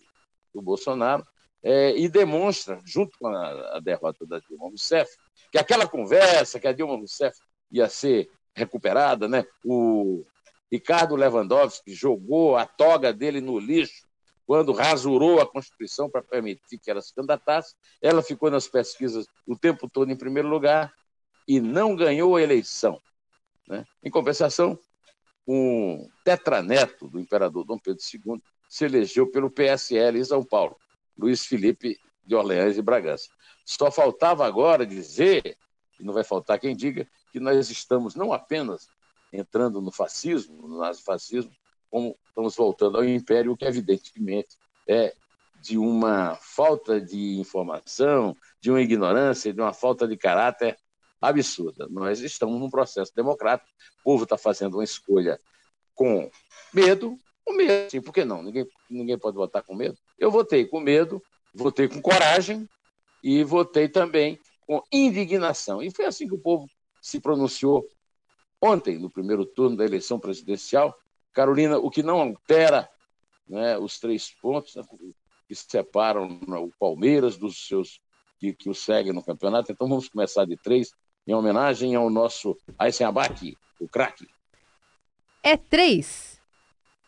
do, 0.57 0.61
Bolsonaro, 0.61 1.25
é, 1.63 1.97
e 1.97 2.07
demonstra, 2.07 2.79
junto 2.85 3.17
com 3.19 3.27
a, 3.27 3.77
a, 3.77 3.79
derrota 3.79 4.25
da 4.25 4.39
Dilma 4.39 4.69
Rousseff, 4.69 5.11
que 5.51 5.57
aquela 5.57 5.87
conversa 5.87 6.59
que 6.59 6.67
a 6.67 6.73
Dilma 6.73 6.95
Rousseff 6.95 7.37
ia 7.71 7.89
ser 7.89 8.29
recuperada, 8.55 9.27
né? 9.27 9.45
o 9.65 10.25
Ricardo 10.71 11.15
Lewandowski 11.15 11.93
jogou 11.93 12.57
a 12.57 12.65
toga 12.65 13.13
dele 13.13 13.39
no 13.39 13.59
lixo 13.59 14.07
quando 14.45 14.71
rasurou 14.71 15.41
a 15.41 15.45
Constituição 15.45 16.09
para 16.09 16.23
permitir 16.23 16.79
que 16.79 16.89
ela 16.89 17.01
se 17.01 17.13
candidatasse, 17.13 17.75
ela 18.01 18.23
ficou 18.23 18.49
nas 18.49 18.65
pesquisas 18.65 19.25
o 19.45 19.57
tempo 19.57 19.89
todo 19.89 20.09
em 20.09 20.15
primeiro 20.15 20.47
lugar 20.47 20.93
e 21.45 21.59
não 21.59 21.95
ganhou 21.95 22.35
a 22.35 22.41
eleição. 22.41 23.01
Né? 23.67 23.85
Em 24.01 24.09
compensação, 24.09 24.79
um 25.45 26.09
tetraneto 26.23 27.09
do 27.09 27.19
imperador 27.19 27.65
Dom 27.65 27.77
Pedro 27.77 28.01
II 28.01 28.41
se 28.69 28.85
elegeu 28.85 29.29
pelo 29.31 29.49
PSL 29.49 30.19
em 30.19 30.23
São 30.23 30.43
Paulo, 30.43 30.77
Luiz 31.17 31.45
Felipe 31.45 31.97
de 32.25 32.35
Orleans 32.35 32.77
e 32.77 32.81
Bragança. 32.81 33.29
Só 33.65 33.89
faltava 33.91 34.45
agora 34.45 34.85
dizer 34.85 35.57
e 35.99 36.03
não 36.03 36.13
vai 36.13 36.23
faltar 36.23 36.59
quem 36.59 36.75
diga 36.75 37.07
que 37.31 37.39
nós 37.39 37.69
estamos 37.69 38.15
não 38.15 38.31
apenas 38.31 38.87
entrando 39.31 39.81
no 39.81 39.91
fascismo, 39.91 40.67
no 40.67 40.77
nazifascismo, 40.77 41.51
como 41.89 42.17
estamos 42.27 42.55
voltando 42.55 42.97
ao 42.97 43.03
império, 43.03 43.51
o 43.51 43.57
que 43.57 43.65
evidentemente 43.65 44.57
é 44.87 45.13
de 45.61 45.77
uma 45.77 46.35
falta 46.35 47.01
de 47.01 47.39
informação, 47.39 48.35
de 48.61 48.69
uma 48.69 48.81
ignorância, 48.81 49.53
de 49.53 49.59
uma 49.59 49.73
falta 49.73 50.07
de 50.07 50.15
caráter 50.15 50.77
absurda. 51.19 51.87
Nós 51.89 52.19
estamos 52.19 52.59
num 52.59 52.69
processo 52.69 53.11
democrático, 53.15 53.69
o 53.99 54.03
povo 54.03 54.23
está 54.23 54.37
fazendo 54.37 54.75
uma 54.75 54.83
escolha 54.83 55.39
com 55.95 56.29
medo, 56.73 57.17
com 57.47 57.53
medo, 57.53 57.89
sim, 57.89 58.01
por 58.01 58.13
que 58.13 58.25
não? 58.25 58.43
Ninguém, 58.43 58.67
ninguém 58.89 59.17
pode 59.17 59.37
votar 59.37 59.63
com 59.63 59.73
medo. 59.73 59.97
Eu 60.19 60.29
votei 60.29 60.65
com 60.65 60.81
medo, 60.81 61.23
votei 61.55 61.87
com 61.87 62.01
coragem 62.01 62.67
e 63.23 63.41
votei 63.43 63.87
também 63.87 64.37
com 64.67 64.83
indignação. 64.91 65.81
E 65.81 65.89
foi 65.89 66.05
assim 66.05 66.27
que 66.27 66.35
o 66.35 66.39
povo 66.39 66.69
se 67.01 67.21
pronunciou 67.21 67.87
ontem, 68.61 68.97
no 68.97 69.09
primeiro 69.09 69.45
turno 69.45 69.77
da 69.77 69.85
eleição 69.85 70.19
presidencial. 70.19 70.93
Carolina, 71.31 71.77
o 71.77 71.89
que 71.89 72.03
não 72.03 72.19
altera 72.19 72.89
né, 73.47 73.77
os 73.77 73.97
três 73.97 74.29
pontos 74.41 74.75
né, 74.75 74.83
que 75.47 75.55
separam 75.55 76.27
né, 76.45 76.57
o 76.57 76.69
Palmeiras 76.77 77.37
dos 77.37 77.65
seus 77.65 78.01
que, 78.39 78.53
que 78.53 78.69
o 78.69 78.75
seguem 78.75 79.13
no 79.13 79.23
campeonato. 79.23 79.71
Então 79.71 79.87
vamos 79.87 80.09
começar 80.09 80.43
de 80.43 80.57
três, 80.57 80.91
em 81.25 81.33
homenagem 81.33 81.95
ao 81.95 82.09
nosso 82.09 82.57
Aysen 82.77 83.07
Abak, 83.07 83.57
o 83.79 83.87
craque. 83.87 84.27
É 85.41 85.55
três. 85.55 86.36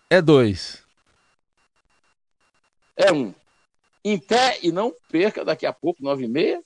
É 0.09 0.21
dois. 0.21 0.83
É 2.97 3.11
um. 3.11 3.33
Em 4.03 4.17
pé 4.17 4.57
e 4.63 4.71
não 4.71 4.93
perca 5.09 5.45
daqui 5.45 5.65
a 5.65 5.73
pouco, 5.73 6.03
nove 6.03 6.25
e 6.25 6.27
meia. 6.27 6.61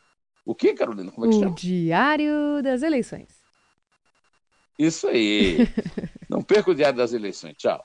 O 0.45 0.55
que, 0.55 0.73
Carolina? 0.73 1.11
Como 1.11 1.25
é 1.25 1.29
que 1.29 1.35
o 1.35 1.39
chama? 1.39 1.55
Diário 1.55 2.61
das 2.63 2.81
Eleições. 2.81 3.43
Isso 4.77 5.07
aí. 5.07 5.57
não 6.29 6.41
perca 6.41 6.71
o 6.71 6.75
Diário 6.75 6.97
das 6.97 7.13
Eleições. 7.13 7.55
Tchau. 7.57 7.83